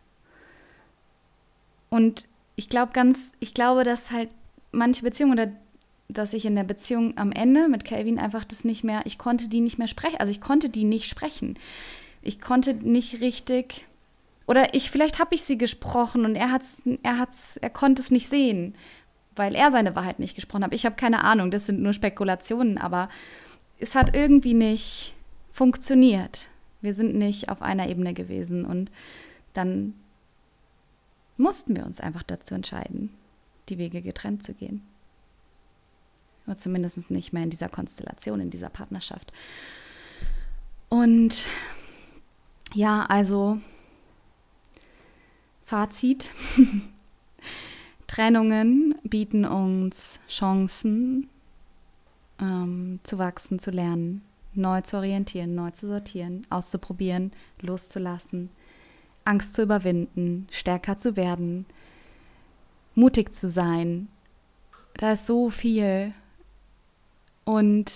Und 1.89 2.29
ich 2.57 2.69
glaube 2.69 2.93
ganz, 2.93 3.33
ich 3.41 3.55
glaube, 3.55 3.85
dass 3.85 4.11
halt 4.11 4.29
manche 4.71 5.03
Beziehungen 5.03 5.33
oder 5.33 5.53
dass 6.09 6.35
ich 6.35 6.45
in 6.45 6.57
der 6.57 6.65
Beziehung 6.65 7.17
am 7.17 7.33
Ende 7.33 7.69
mit 7.69 7.85
Calvin 7.87 8.19
einfach 8.19 8.45
das 8.45 8.65
nicht 8.65 8.85
mehr, 8.85 9.03
ich 9.05 9.17
konnte 9.17 9.49
die 9.49 9.61
nicht 9.61 9.79
mehr 9.79 9.89
sprechen, 9.89 10.19
also 10.19 10.31
ich 10.31 10.41
konnte 10.41 10.69
die 10.69 10.85
nicht 10.85 11.09
sprechen 11.09 11.57
ich 12.23 12.41
konnte 12.41 12.75
nicht 12.75 13.21
richtig 13.21 13.87
oder 14.47 14.75
ich 14.75 14.91
vielleicht 14.91 15.19
habe 15.19 15.35
ich 15.35 15.43
sie 15.43 15.59
gesprochen 15.59 16.25
und 16.25 16.37
er 16.37 16.51
hat's 16.51 16.83
er 17.03 17.19
hat's 17.19 17.57
er 17.57 17.71
konnte 17.71 18.03
es 18.03 18.11
nicht 18.11 18.29
sehen, 18.29 18.75
weil 19.37 19.55
er 19.55 19.71
seine 19.71 19.95
Wahrheit 19.95 20.19
nicht 20.19 20.35
gesprochen 20.35 20.65
hat. 20.65 20.75
Ich 20.75 20.85
habe 20.85 20.97
keine 20.97 21.25
Ahnung, 21.25 21.51
das 21.51 21.67
sind 21.67 21.81
nur 21.81 21.93
Spekulationen, 21.93 22.79
aber 22.79 23.09
es 23.79 23.95
hat 23.95 24.15
irgendwie 24.15 24.55
nicht 24.55 25.15
funktioniert. 25.53 26.49
Wir 26.81 26.95
sind 26.95 27.15
nicht 27.15 27.49
auf 27.49 27.63
einer 27.63 27.89
Ebene 27.89 28.15
gewesen 28.15 28.65
und 28.65 28.91
dann 29.53 29.95
mussten 31.37 31.77
wir 31.77 31.85
uns 31.85 32.01
einfach 32.01 32.23
dazu 32.23 32.55
entscheiden, 32.55 33.11
die 33.69 33.79
Wege 33.79 34.03
getrennt 34.03 34.43
zu 34.43 34.55
gehen. 34.55 34.83
Oder 36.47 36.57
zumindest 36.57 37.11
nicht 37.11 37.33
mehr 37.33 37.43
in 37.43 37.51
dieser 37.51 37.69
Konstellation, 37.69 38.41
in 38.41 38.51
dieser 38.51 38.71
Partnerschaft. 38.71 39.33
Und 40.89 41.45
ja, 42.75 43.07
also 43.07 43.59
Fazit. 45.65 46.33
Trennungen 48.09 48.97
bieten 49.05 49.45
uns 49.45 50.19
Chancen 50.29 51.29
ähm, 52.41 52.99
zu 53.05 53.19
wachsen, 53.19 53.61
zu 53.61 53.71
lernen, 53.71 54.23
neu 54.55 54.81
zu 54.81 54.97
orientieren, 54.97 55.55
neu 55.55 55.71
zu 55.71 55.87
sortieren, 55.87 56.47
auszuprobieren, 56.51 57.33
loszulassen, 57.61 58.51
Angst 59.25 59.55
zu 59.55 59.63
überwinden, 59.63 60.47
stärker 60.51 60.97
zu 60.97 61.17
werden, 61.17 61.67
mutig 62.95 63.33
zu 63.33 63.49
sein. 63.49 64.09
Da 64.95 65.13
ist 65.13 65.27
so 65.27 65.51
viel. 65.51 66.13
Und 67.45 67.93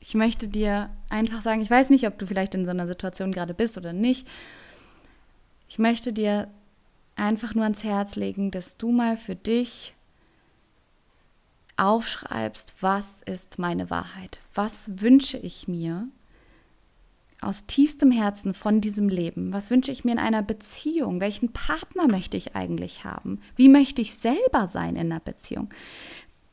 ich 0.00 0.14
möchte 0.14 0.48
dir 0.48 0.90
einfach 1.08 1.42
sagen, 1.42 1.62
ich 1.62 1.70
weiß 1.70 1.90
nicht, 1.90 2.06
ob 2.06 2.18
du 2.18 2.26
vielleicht 2.26 2.54
in 2.54 2.64
so 2.64 2.70
einer 2.70 2.86
Situation 2.86 3.32
gerade 3.32 3.54
bist 3.54 3.76
oder 3.76 3.92
nicht. 3.92 4.26
Ich 5.68 5.78
möchte 5.78 6.12
dir 6.12 6.48
einfach 7.16 7.54
nur 7.54 7.64
ans 7.64 7.84
Herz 7.84 8.16
legen, 8.16 8.50
dass 8.50 8.76
du 8.76 8.90
mal 8.90 9.16
für 9.16 9.36
dich 9.36 9.94
aufschreibst, 11.82 12.74
was 12.80 13.22
ist 13.22 13.58
meine 13.58 13.90
Wahrheit? 13.90 14.38
Was 14.54 15.02
wünsche 15.02 15.36
ich 15.36 15.66
mir 15.66 16.06
aus 17.40 17.66
tiefstem 17.66 18.12
Herzen 18.12 18.54
von 18.54 18.80
diesem 18.80 19.08
Leben? 19.08 19.52
Was 19.52 19.68
wünsche 19.68 19.90
ich 19.90 20.04
mir 20.04 20.12
in 20.12 20.18
einer 20.20 20.42
Beziehung? 20.42 21.18
Welchen 21.18 21.52
Partner 21.52 22.06
möchte 22.06 22.36
ich 22.36 22.54
eigentlich 22.54 23.04
haben? 23.04 23.40
Wie 23.56 23.68
möchte 23.68 24.00
ich 24.00 24.14
selber 24.14 24.68
sein 24.68 24.94
in 24.94 25.10
einer 25.10 25.18
Beziehung? 25.18 25.70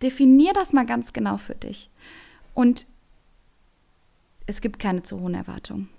Definier 0.01 0.53
das 0.53 0.73
mal 0.73 0.87
ganz 0.87 1.13
genau 1.13 1.37
für 1.37 1.53
dich. 1.53 1.91
Und 2.55 2.87
es 4.47 4.61
gibt 4.61 4.79
keine 4.79 5.03
zu 5.03 5.19
hohen 5.19 5.35
Erwartungen. 5.35 5.89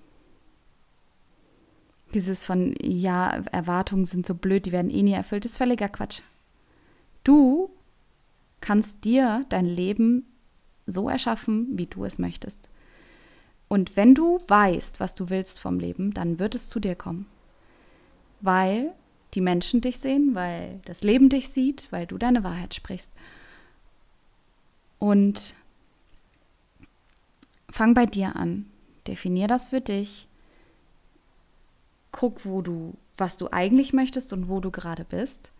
Dieses 2.14 2.44
von, 2.44 2.74
ja, 2.82 3.30
Erwartungen 3.52 4.06
sind 4.06 4.26
so 4.26 4.34
blöd, 4.34 4.66
die 4.66 4.72
werden 4.72 4.90
eh 4.90 5.04
nie 5.04 5.12
erfüllt, 5.12 5.44
ist 5.44 5.58
völliger 5.58 5.88
Quatsch. 5.88 6.22
Du 7.22 7.70
kannst 8.60 9.04
dir 9.04 9.44
dein 9.48 9.66
Leben 9.66 10.26
so 10.86 11.08
erschaffen, 11.08 11.78
wie 11.78 11.86
du 11.86 12.04
es 12.04 12.18
möchtest. 12.18 12.68
Und 13.68 13.96
wenn 13.96 14.14
du 14.14 14.40
weißt, 14.48 14.98
was 14.98 15.14
du 15.14 15.30
willst 15.30 15.60
vom 15.60 15.78
Leben, 15.78 16.12
dann 16.12 16.38
wird 16.38 16.54
es 16.54 16.68
zu 16.68 16.80
dir 16.80 16.96
kommen. 16.96 17.26
Weil 18.40 18.92
die 19.34 19.40
Menschen 19.40 19.80
dich 19.80 19.98
sehen, 19.98 20.34
weil 20.34 20.80
das 20.84 21.02
Leben 21.02 21.28
dich 21.28 21.50
sieht, 21.50 21.86
weil 21.92 22.06
du 22.06 22.18
deine 22.18 22.42
Wahrheit 22.42 22.74
sprichst. 22.74 23.12
Und 24.98 25.54
fang 27.70 27.94
bei 27.94 28.06
dir 28.06 28.34
an. 28.36 28.66
Definier 29.06 29.46
das 29.46 29.68
für 29.68 29.80
dich. 29.80 30.28
Guck, 32.10 32.44
wo 32.44 32.60
du, 32.60 32.94
was 33.16 33.38
du 33.38 33.52
eigentlich 33.52 33.92
möchtest 33.92 34.32
und 34.32 34.48
wo 34.48 34.60
du 34.60 34.70
gerade 34.72 35.04
bist. 35.04 35.52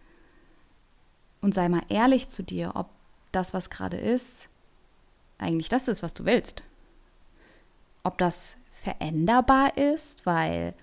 Und 1.40 1.54
sei 1.54 1.68
mal 1.68 1.82
ehrlich 1.88 2.28
zu 2.28 2.42
dir, 2.42 2.72
ob 2.74 2.90
das, 3.32 3.54
was 3.54 3.70
gerade 3.70 3.96
ist, 3.96 4.48
eigentlich 5.38 5.68
das 5.68 5.88
ist, 5.88 6.02
was 6.02 6.14
du 6.14 6.24
willst. 6.24 6.62
Ob 8.02 8.18
das 8.18 8.56
veränderbar 8.70 9.76
ist, 9.76 10.26
weil 10.26 10.74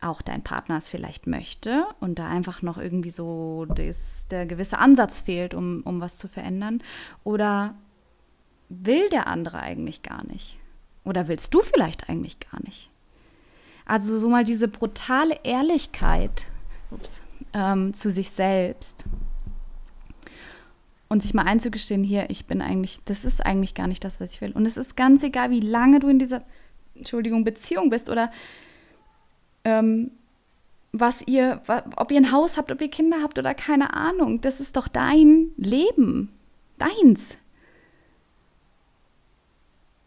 auch 0.00 0.20
dein 0.20 0.42
Partner 0.42 0.76
es 0.76 0.88
vielleicht 0.88 1.26
möchte 1.26 1.86
und 2.00 2.18
da 2.18 2.28
einfach 2.28 2.60
noch 2.60 2.76
irgendwie 2.76 3.10
so 3.10 3.64
das, 3.66 4.28
der 4.28 4.44
gewisse 4.46 4.78
Ansatz 4.78 5.20
fehlt, 5.22 5.54
um, 5.54 5.82
um 5.84 6.00
was 6.00 6.18
zu 6.18 6.28
verändern. 6.28 6.82
Oder 7.24 7.74
will 8.68 9.08
der 9.08 9.26
andere 9.26 9.60
eigentlich 9.60 10.02
gar 10.02 10.26
nicht? 10.26 10.58
Oder 11.04 11.28
willst 11.28 11.54
du 11.54 11.60
vielleicht 11.60 12.08
eigentlich 12.08 12.38
gar 12.40 12.62
nicht? 12.62 12.90
Also 13.86 14.18
so 14.18 14.28
mal 14.28 14.44
diese 14.44 14.68
brutale 14.68 15.38
Ehrlichkeit 15.42 16.46
ups, 16.90 17.20
ähm, 17.52 17.92
zu 17.94 18.10
sich 18.10 18.30
selbst 18.30 19.06
und 21.08 21.22
sich 21.22 21.34
mal 21.34 21.42
einzugestehen, 21.42 22.02
hier, 22.02 22.30
ich 22.30 22.46
bin 22.46 22.60
eigentlich, 22.62 23.00
das 23.04 23.24
ist 23.24 23.44
eigentlich 23.44 23.74
gar 23.74 23.86
nicht 23.86 24.04
das, 24.04 24.20
was 24.20 24.32
ich 24.32 24.40
will. 24.40 24.52
Und 24.52 24.66
es 24.66 24.76
ist 24.76 24.96
ganz 24.96 25.22
egal, 25.22 25.50
wie 25.50 25.60
lange 25.60 26.00
du 26.00 26.08
in 26.08 26.18
dieser, 26.18 26.42
Entschuldigung, 26.94 27.44
Beziehung 27.44 27.90
bist 27.90 28.08
oder 28.08 28.30
ähm, 29.64 30.10
was 30.92 31.26
ihr, 31.26 31.60
ob 31.96 32.12
ihr 32.12 32.18
ein 32.18 32.32
Haus 32.32 32.56
habt, 32.56 32.70
ob 32.70 32.80
ihr 32.80 32.88
Kinder 32.88 33.18
habt 33.22 33.38
oder 33.38 33.52
keine 33.54 33.94
Ahnung. 33.94 34.40
Das 34.40 34.60
ist 34.60 34.76
doch 34.76 34.86
dein 34.86 35.50
Leben, 35.56 36.30
deins. 36.78 37.38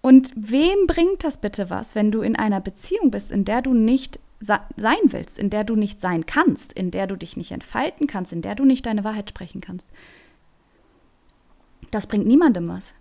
Und 0.01 0.31
wem 0.37 0.87
bringt 0.87 1.25
das 1.25 1.41
bitte 1.41 1.69
was, 1.69 1.93
wenn 1.93 2.11
du 2.11 2.21
in 2.21 2.37
einer 2.37 2.61
Beziehung 2.61 3.11
bist, 3.11 3.31
in 3.31 3.43
der 3.43 3.61
du 3.61 3.73
nicht 3.73 4.19
sein 4.39 4.67
willst, 5.07 5.37
in 5.37 5.49
der 5.49 5.65
du 5.65 5.75
nicht 5.75 5.99
sein 5.99 6.25
kannst, 6.25 6.71
in 6.71 6.91
der 6.91 7.07
du 7.07 7.17
dich 7.17 7.35
nicht 7.35 7.51
entfalten 7.51 8.07
kannst, 8.07 8.31
in 8.31 8.41
der 8.41 8.55
du 8.55 8.63
nicht 8.63 8.85
deine 8.85 9.03
Wahrheit 9.03 9.29
sprechen 9.29 9.59
kannst? 9.59 9.87
Das 11.91 12.07
bringt 12.07 12.27
niemandem 12.27 12.67
was. 12.67 12.93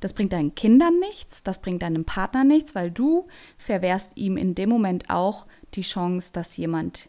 Das 0.00 0.12
bringt 0.12 0.32
deinen 0.32 0.54
Kindern 0.54 0.98
nichts, 0.98 1.42
das 1.42 1.60
bringt 1.60 1.82
deinem 1.82 2.04
Partner 2.04 2.44
nichts, 2.44 2.74
weil 2.74 2.90
du 2.90 3.26
verwehrst 3.56 4.16
ihm 4.16 4.36
in 4.36 4.54
dem 4.54 4.68
Moment 4.68 5.08
auch 5.08 5.46
die 5.74 5.82
Chance, 5.82 6.32
dass 6.32 6.56
jemand 6.56 7.08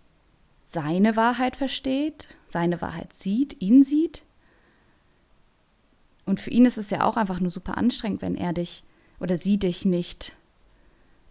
seine 0.63 1.15
Wahrheit 1.15 1.55
versteht, 1.55 2.30
seine 2.47 2.82
Wahrheit 2.82 3.13
sieht, 3.13 3.61
ihn 3.61 3.84
sieht. 3.84 4.24
Und 6.26 6.39
für 6.39 6.49
ihn 6.49 6.65
ist 6.65 6.78
es 6.78 6.89
ja 6.89 7.03
auch 7.03 7.18
einfach 7.18 7.39
nur 7.39 7.49
super 7.49 7.78
anstrengend, 7.78 8.22
wenn 8.22 8.36
er 8.36 8.53
dich 8.53 8.84
oder 9.20 9.38
sie 9.38 9.57
dich 9.57 9.86
nicht 9.86 10.38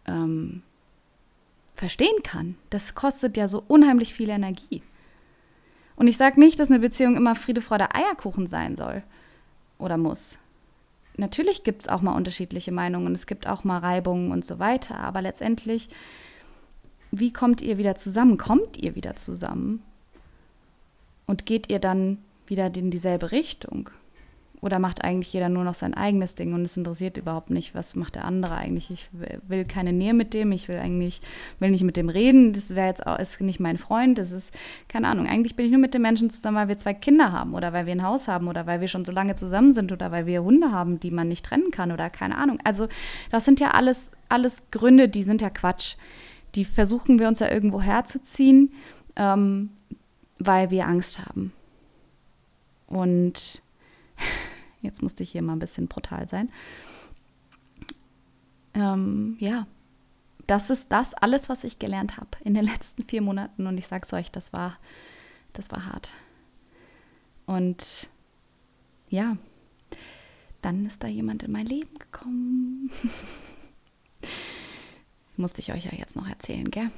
ähm, 0.07 0.63
verstehen 1.75 2.23
kann. 2.23 2.57
Das 2.71 2.95
kostet 2.95 3.37
ja 3.37 3.49
so 3.49 3.63
unheimlich 3.67 4.15
viel 4.15 4.31
Energie. 4.31 4.83
Und 5.97 6.09
ich 6.09 6.17
sage 6.17 6.39
nicht, 6.39 6.59
dass 6.61 6.71
eine 6.71 6.81
Beziehung 6.81 7.17
immer 7.17 7.35
Friede, 7.35 7.61
Freude, 7.61 7.95
Eierkuchen 7.95 8.47
sein 8.47 8.77
soll 8.77 9.03
oder 9.79 9.97
muss. 9.97 10.39
Natürlich 11.17 11.65
gibt 11.65 11.83
es 11.83 11.89
auch 11.89 12.03
mal 12.03 12.15
unterschiedliche 12.15 12.73
Meinungen, 12.73 13.15
es 13.15 13.27
gibt 13.27 13.47
auch 13.47 13.65
mal 13.65 13.79
Reibungen 13.79 14.33
und 14.33 14.45
so 14.45 14.59
weiter, 14.59 14.99
aber 14.99 15.23
letztendlich, 15.23 15.89
wie 17.11 17.33
kommt 17.33 17.63
ihr 17.63 17.79
wieder 17.79 17.95
zusammen? 17.95 18.37
Kommt 18.37 18.77
ihr 18.77 18.95
wieder 18.95 19.17
zusammen? 19.17 19.83
Und 21.27 21.47
geht 21.47 21.71
ihr 21.71 21.79
dann 21.79 22.19
wieder 22.47 22.75
in 22.75 22.91
dieselbe 22.91 23.33
Richtung? 23.33 23.91
Oder 24.63 24.79
macht 24.79 25.05
eigentlich 25.05 25.33
jeder 25.33 25.49
nur 25.49 25.65
noch 25.65 25.75
sein 25.75 25.93
eigenes 25.95 26.35
Ding 26.35 26.55
und 26.55 26.65
es 26.65 26.77
interessiert 26.77 27.19
überhaupt 27.19 27.51
nicht, 27.51 27.75
was 27.75 27.95
macht 27.95 28.15
der 28.15 28.25
andere 28.25 28.55
eigentlich? 28.55 28.91
Ich 28.91 29.11
will 29.13 29.65
keine 29.67 29.93
Nähe 29.93 30.15
mit 30.15 30.33
dem, 30.33 30.51
ich 30.51 30.69
will 30.69 30.79
eigentlich, 30.79 31.21
will 31.61 31.71
nicht 31.71 31.85
mit 31.85 31.97
dem 31.97 32.09
reden, 32.09 32.53
das 32.55 32.75
wäre 32.75 32.89
jetzt 32.89 33.07
auch, 33.07 33.19
ist 33.19 33.41
nicht 33.43 33.61
mein 33.61 33.77
Freund, 33.77 34.17
das 34.19 34.33
ist, 34.33 34.55
keine 34.89 35.09
Ahnung, 35.09 35.27
eigentlich 35.27 35.57
bin 35.57 35.67
ich 35.67 35.73
nur 35.73 35.81
mit 35.81 35.93
dem 35.93 36.03
Menschen 36.03 36.31
zusammen, 36.31 36.57
weil 36.57 36.69
wir 36.69 36.79
zwei 36.79 36.95
Kinder 36.95 37.33
haben 37.33 37.55
oder 37.55 37.73
weil 37.75 37.85
wir 37.85 37.93
ein 37.93 38.03
Haus 38.03 38.29
haben 38.29 38.49
oder 38.49 38.67
weil 38.67 38.81
wir 38.81 38.89
schon 38.89 39.05
so 39.05 39.13
lange 39.13 39.35
zusammen 39.35 39.73
sind 39.73 39.93
oder 39.93 40.11
weil 40.11 40.25
wir 40.25 40.43
Hunde 40.43 40.73
haben, 40.73 41.01
die 41.01 41.11
man 41.11 41.29
nicht 41.29 41.45
trennen 41.45 41.71
kann 41.71 41.93
oder 41.93 42.09
keine 42.09 42.39
Ahnung. 42.39 42.59
Also 42.65 42.89
das 43.31 43.45
sind 43.45 43.61
ja 43.61 43.73
alles, 43.73 44.11
alles 44.31 44.71
Gründe, 44.71 45.09
die 45.09 45.23
sind 45.23 45.43
ja 45.43 45.51
Quatsch. 45.51 45.97
Die 46.55 46.65
versuchen 46.65 47.19
wir 47.19 47.29
uns 47.29 47.41
ja 47.41 47.51
irgendwo 47.51 47.83
herzuziehen, 47.83 48.73
ähm, 49.17 49.71
weil 50.39 50.71
wir 50.71 50.87
Angst 50.87 51.21
haben. 51.27 51.53
Und 52.87 53.63
Jetzt 54.81 55.03
musste 55.03 55.23
ich 55.23 55.31
hier 55.31 55.43
mal 55.43 55.55
ein 55.55 55.61
bisschen 55.61 55.89
brutal 55.89 56.29
sein. 56.29 56.51
Ähm, 58.75 59.37
ja, 59.41 59.67
das 60.47 60.71
ist 60.71 60.93
das 60.93 61.15
alles, 61.15 61.49
was 61.49 61.65
ich 61.65 61.79
gelernt 61.79 62.19
habe 62.19 62.29
in 62.45 62.55
den 62.55 62.65
letzten 62.65 63.05
vier 63.05 63.23
Monaten. 63.23 63.67
Und 63.67 63.79
ich 63.79 63.87
sag's 63.87 64.13
euch, 64.13 64.31
das 64.31 64.53
war, 64.53 64.79
das 65.53 65.71
war 65.71 65.87
hart. 65.87 66.13
Und 67.47 68.11
ja, 69.09 69.37
dann 70.63 70.85
ist 70.85 71.03
da 71.03 71.07
jemand 71.07 71.43
in 71.43 71.53
mein 71.53 71.67
Leben 71.67 71.99
gekommen. 71.99 72.91
Musste 75.37 75.61
ich 75.61 75.73
euch 75.73 75.85
ja 75.85 75.93
jetzt 75.93 76.17
noch 76.17 76.29
erzählen, 76.29 76.71
gell? 76.71 76.91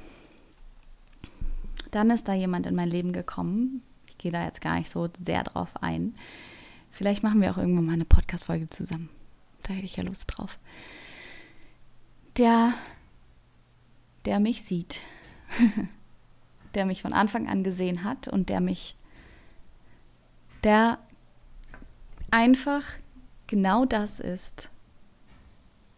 Dann 1.91 2.09
ist 2.09 2.27
da 2.27 2.33
jemand 2.33 2.65
in 2.65 2.75
mein 2.75 2.89
Leben 2.89 3.13
gekommen. 3.13 3.83
Ich 4.07 4.17
gehe 4.17 4.31
da 4.31 4.45
jetzt 4.45 4.61
gar 4.61 4.77
nicht 4.77 4.89
so 4.89 5.09
sehr 5.13 5.43
drauf 5.43 5.69
ein. 5.81 6.15
Vielleicht 6.91 7.23
machen 7.23 7.41
wir 7.41 7.51
auch 7.51 7.57
irgendwann 7.57 7.85
mal 7.85 7.93
eine 7.93 8.05
Podcast-Folge 8.05 8.69
zusammen. 8.69 9.09
Da 9.63 9.73
hätte 9.73 9.85
ich 9.85 9.95
ja 9.95 10.03
Lust 10.03 10.25
drauf. 10.27 10.57
Der, 12.37 12.73
der 14.25 14.39
mich 14.39 14.63
sieht, 14.63 15.01
der 16.73 16.85
mich 16.85 17.01
von 17.01 17.13
Anfang 17.13 17.47
an 17.47 17.63
gesehen 17.63 18.03
hat 18.03 18.27
und 18.27 18.49
der 18.49 18.61
mich, 18.61 18.95
der 20.63 20.99
einfach 22.31 22.83
genau 23.47 23.85
das 23.85 24.19
ist, 24.19 24.69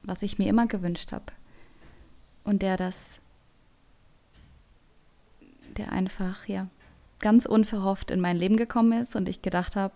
was 0.04 0.22
ich 0.22 0.38
mir 0.38 0.48
immer 0.50 0.68
gewünscht 0.68 1.12
habe. 1.12 1.32
Und 2.44 2.62
der 2.62 2.78
das, 2.78 3.20
der 5.78 5.92
einfach, 5.92 6.48
ja, 6.48 6.68
ganz 7.20 7.46
unverhofft 7.46 8.10
in 8.10 8.20
mein 8.20 8.38
Leben 8.38 8.58
gekommen 8.58 9.02
ist 9.02 9.16
und 9.16 9.30
ich 9.30 9.42
gedacht 9.42 9.76
habe, 9.76 9.94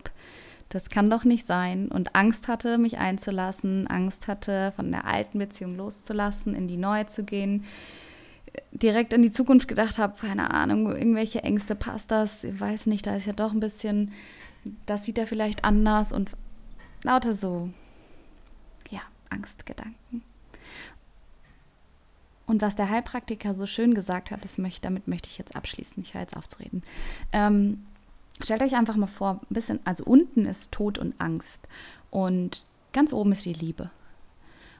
das 0.68 0.90
kann 0.90 1.10
doch 1.10 1.24
nicht 1.24 1.46
sein. 1.46 1.88
Und 1.88 2.14
Angst 2.14 2.48
hatte, 2.48 2.78
mich 2.78 2.98
einzulassen, 2.98 3.86
Angst 3.86 4.28
hatte, 4.28 4.72
von 4.76 4.90
der 4.90 5.04
alten 5.04 5.38
Beziehung 5.38 5.76
loszulassen, 5.76 6.54
in 6.54 6.68
die 6.68 6.76
neue 6.76 7.06
zu 7.06 7.24
gehen, 7.24 7.64
direkt 8.72 9.12
in 9.12 9.22
die 9.22 9.30
Zukunft 9.30 9.68
gedacht 9.68 9.98
habe, 9.98 10.18
keine 10.20 10.50
Ahnung, 10.50 10.86
irgendwelche 10.86 11.42
Ängste, 11.42 11.74
passt 11.74 12.10
das, 12.10 12.44
ich 12.44 12.58
weiß 12.58 12.86
nicht, 12.86 13.06
da 13.06 13.16
ist 13.16 13.26
ja 13.26 13.32
doch 13.32 13.52
ein 13.52 13.60
bisschen, 13.60 14.12
das 14.86 15.04
sieht 15.04 15.18
er 15.18 15.26
vielleicht 15.26 15.64
anders 15.64 16.12
und 16.12 16.30
lauter 17.02 17.34
so, 17.34 17.70
ja, 18.90 19.00
Angstgedanken. 19.30 20.22
Und 22.46 22.62
was 22.62 22.76
der 22.76 22.88
Heilpraktiker 22.88 23.54
so 23.54 23.66
schön 23.66 23.94
gesagt 23.94 24.30
hat, 24.30 24.44
das 24.44 24.56
möchte, 24.58 24.82
damit 24.82 25.08
möchte 25.08 25.28
ich 25.28 25.38
jetzt 25.38 25.56
abschließen, 25.56 26.02
ich 26.02 26.14
höre 26.14 26.20
jetzt 26.22 26.36
auf 26.36 26.46
zu 26.46 26.60
reden. 26.60 26.82
Ähm, 27.32 27.86
Stellt 28.42 28.62
euch 28.62 28.76
einfach 28.76 28.96
mal 28.96 29.06
vor, 29.06 29.40
ein 29.42 29.54
bisschen, 29.54 29.80
also 29.84 30.04
unten 30.04 30.44
ist 30.44 30.72
Tod 30.72 30.98
und 30.98 31.14
Angst 31.18 31.66
und 32.10 32.64
ganz 32.92 33.12
oben 33.12 33.32
ist 33.32 33.44
die 33.44 33.54
Liebe. 33.54 33.90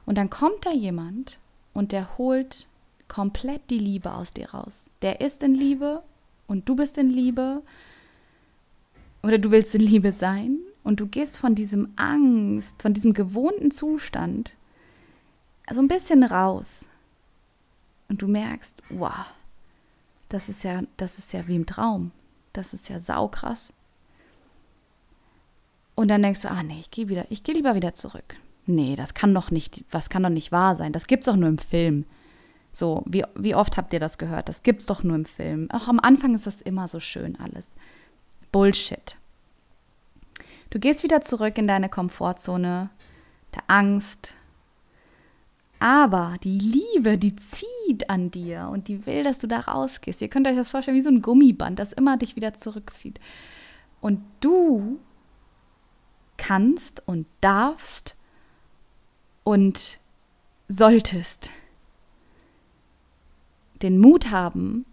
Und 0.05 0.17
dann 0.17 0.29
kommt 0.29 0.65
da 0.65 0.71
jemand 0.71 1.39
und 1.73 1.91
der 1.91 2.17
holt 2.17 2.67
komplett 3.07 3.69
die 3.69 3.79
Liebe 3.79 4.13
aus 4.13 4.33
dir 4.33 4.51
raus. 4.51 4.91
Der 5.01 5.21
ist 5.21 5.43
in 5.43 5.55
Liebe 5.55 6.03
und 6.47 6.69
du 6.69 6.75
bist 6.75 6.97
in 6.97 7.09
Liebe 7.09 7.63
oder 9.23 9.37
du 9.37 9.51
willst 9.51 9.73
in 9.75 9.81
Liebe 9.81 10.11
sein 10.13 10.59
und 10.83 10.99
du 10.99 11.07
gehst 11.07 11.37
von 11.37 11.55
diesem 11.55 11.93
Angst, 11.95 12.81
von 12.81 12.93
diesem 12.93 13.13
gewohnten 13.13 13.71
Zustand 13.71 14.51
so 15.69 15.81
ein 15.81 15.87
bisschen 15.87 16.23
raus 16.23 16.87
und 18.07 18.21
du 18.21 18.27
merkst, 18.27 18.81
wow, 18.89 19.25
das 20.29 20.47
ist 20.47 20.63
ja, 20.63 20.83
das 20.95 21.17
ist 21.17 21.33
ja 21.33 21.47
wie 21.47 21.55
im 21.55 21.65
Traum. 21.65 22.11
Das 22.57 22.73
ist 22.73 22.89
ja 22.89 22.99
saukrass. 22.99 23.71
Und 25.93 26.07
dann 26.09 26.23
denkst 26.23 26.41
du, 26.41 26.49
ah 26.49 26.63
nee, 26.63 26.79
ich 26.79 26.89
gehe 26.91 27.07
wieder, 27.07 27.25
ich 27.29 27.43
gehe 27.43 27.53
lieber 27.53 27.75
wieder 27.75 27.93
zurück. 27.93 28.35
Nee, 28.65 28.95
das 28.95 29.13
kann 29.13 29.33
doch 29.33 29.51
nicht, 29.51 29.85
was 29.91 30.09
kann 30.09 30.23
doch 30.23 30.29
nicht 30.29 30.51
wahr 30.51 30.75
sein. 30.75 30.91
Das 30.91 31.07
gibt's 31.07 31.27
doch 31.27 31.35
nur 31.35 31.49
im 31.49 31.59
Film. 31.59 32.05
So, 32.71 33.03
wie, 33.05 33.23
wie 33.35 33.55
oft 33.55 33.77
habt 33.77 33.93
ihr 33.93 33.99
das 33.99 34.17
gehört? 34.17 34.49
Das 34.49 34.63
gibt's 34.63 34.87
doch 34.87 35.03
nur 35.03 35.15
im 35.15 35.25
Film. 35.25 35.69
Auch 35.71 35.87
am 35.87 35.99
Anfang 35.99 36.35
ist 36.35 36.47
das 36.47 36.61
immer 36.61 36.87
so 36.87 36.99
schön 36.99 37.39
alles. 37.39 37.71
Bullshit. 38.51 39.17
Du 40.71 40.79
gehst 40.79 41.03
wieder 41.03 41.21
zurück 41.21 41.57
in 41.57 41.67
deine 41.67 41.89
Komfortzone 41.89 42.89
der 43.53 43.63
Angst, 43.67 44.33
aber 45.79 46.37
die 46.43 46.57
Liebe, 46.57 47.17
die 47.17 47.35
zieht 47.35 48.09
an 48.09 48.31
dir 48.31 48.69
und 48.71 48.87
die 48.87 49.05
will, 49.05 49.23
dass 49.23 49.39
du 49.39 49.47
da 49.47 49.59
rausgehst. 49.59 50.21
Ihr 50.21 50.27
könnt 50.27 50.47
euch 50.47 50.55
das 50.55 50.71
vorstellen 50.71 50.97
wie 50.97 51.01
so 51.01 51.09
ein 51.09 51.21
Gummiband, 51.21 51.77
das 51.79 51.93
immer 51.93 52.17
dich 52.17 52.35
wieder 52.35 52.53
zurückzieht. 52.53 53.19
Und 54.01 54.21
du 54.39 54.99
kannst 56.37 57.03
und 57.07 57.27
darfst 57.41 58.15
und 59.43 59.99
solltest 60.67 61.49
den 63.81 63.99
Mut 63.99 64.31
haben, 64.31 64.85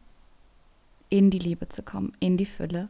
in 1.09 1.31
die 1.31 1.39
Liebe 1.39 1.69
zu 1.69 1.83
kommen, 1.83 2.13
in 2.21 2.37
die 2.37 2.47
Fülle. 2.47 2.89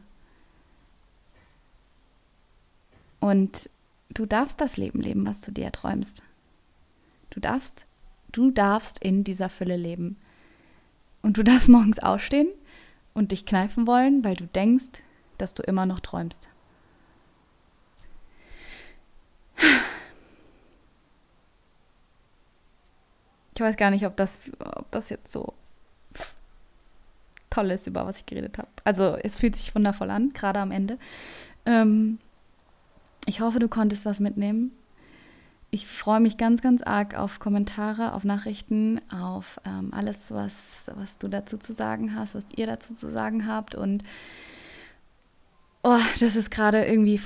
Und 3.19 3.69
du 4.09 4.25
darfst 4.25 4.59
das 4.59 4.77
Leben 4.77 4.99
leben, 4.99 5.25
was 5.25 5.41
du 5.41 5.51
dir 5.51 5.71
träumst. 5.71 6.23
Du 7.35 7.41
darfst, 7.41 7.85
du 8.31 8.49
darfst 8.49 8.99
in 8.99 9.25
dieser 9.25 9.49
Fülle 9.49 9.75
leben. 9.75 10.15
Und 11.21 11.37
du 11.37 11.43
darfst 11.43 11.67
morgens 11.69 11.99
aufstehen 11.99 12.47
und 13.13 13.31
dich 13.31 13.45
kneifen 13.45 13.85
wollen, 13.85 14.23
weil 14.23 14.35
du 14.35 14.47
denkst, 14.47 15.03
dass 15.37 15.53
du 15.53 15.61
immer 15.61 15.85
noch 15.85 15.99
träumst. 15.99 16.47
Ich 23.53 23.61
weiß 23.61 23.75
gar 23.75 23.91
nicht, 23.91 24.05
ob 24.05 24.15
das, 24.15 24.51
ob 24.59 24.89
das 24.91 25.09
jetzt 25.09 25.31
so 25.31 25.53
toll 27.49 27.71
ist, 27.71 27.87
über 27.87 28.05
was 28.05 28.19
ich 28.19 28.25
geredet 28.25 28.57
habe. 28.57 28.69
Also 28.85 29.17
es 29.23 29.37
fühlt 29.37 29.55
sich 29.57 29.75
wundervoll 29.75 30.09
an, 30.09 30.31
gerade 30.31 30.59
am 30.59 30.71
Ende. 30.71 30.97
Ähm, 31.65 32.19
ich 33.25 33.41
hoffe, 33.41 33.59
du 33.59 33.67
konntest 33.67 34.05
was 34.05 34.19
mitnehmen 34.21 34.71
ich 35.75 35.87
freue 35.87 36.21
mich 36.21 36.37
ganz, 36.37 36.61
ganz 36.61 36.81
arg 36.83 37.15
auf 37.15 37.39
Kommentare, 37.39 38.13
auf 38.13 38.23
Nachrichten, 38.23 39.01
auf 39.11 39.59
ähm, 39.65 39.93
alles, 39.93 40.31
was, 40.31 40.89
was 40.95 41.17
du 41.17 41.27
dazu 41.27 41.57
zu 41.57 41.73
sagen 41.73 42.15
hast, 42.15 42.33
was 42.33 42.45
ihr 42.55 42.65
dazu 42.65 42.95
zu 42.95 43.11
sagen 43.11 43.45
habt. 43.45 43.75
Und 43.75 44.05
oh, 45.83 45.99
das 46.21 46.37
ist 46.37 46.49
gerade 46.49 46.85
irgendwie 46.85 47.19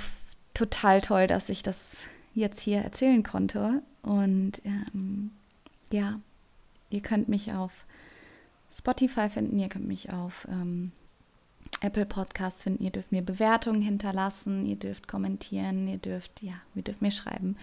total 0.55 0.99
toll, 0.99 1.27
dass 1.27 1.49
ich 1.49 1.61
das 1.61 2.05
jetzt 2.33 2.59
hier 2.59 2.79
erzählen 2.79 3.21
konnte. 3.21 3.83
Und 4.01 4.63
ähm, 4.65 5.29
ja, 5.91 6.19
ihr 6.89 7.01
könnt 7.01 7.29
mich 7.29 7.53
auf 7.53 7.71
Spotify 8.75 9.29
finden, 9.29 9.59
ihr 9.59 9.69
könnt 9.69 9.87
mich 9.87 10.11
auf 10.11 10.47
ähm, 10.49 10.91
Apple 11.81 12.07
Podcasts 12.07 12.63
finden, 12.63 12.83
ihr 12.83 12.91
dürft 12.91 13.11
mir 13.11 13.21
Bewertungen 13.21 13.83
hinterlassen, 13.83 14.65
ihr 14.65 14.75
dürft 14.75 15.07
kommentieren, 15.07 15.87
ihr 15.87 15.99
dürft, 15.99 16.41
ja, 16.41 16.55
ihr 16.73 16.81
dürft 16.81 17.03
mir 17.03 17.11
schreiben. 17.11 17.55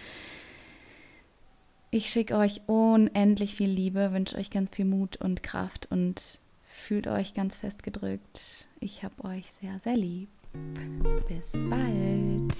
Ich 1.89 2.09
schicke 2.09 2.35
euch 2.35 2.61
unendlich 2.67 3.55
viel 3.55 3.69
Liebe, 3.69 4.11
wünsche 4.11 4.35
euch 4.37 4.49
ganz 4.49 4.69
viel 4.71 4.83
Mut 4.83 5.15
und 5.17 5.41
Kraft 5.41 5.87
und 5.89 6.41
fühlt 6.65 7.07
euch 7.07 7.33
ganz 7.33 7.57
fest 7.57 7.81
gedrückt. 7.81 8.67
Ich 8.81 9.03
habe 9.03 9.23
euch 9.23 9.45
sehr, 9.61 9.79
sehr 9.79 9.95
lieb. 9.95 10.27
Bis 11.29 11.53
bald. 11.69 12.53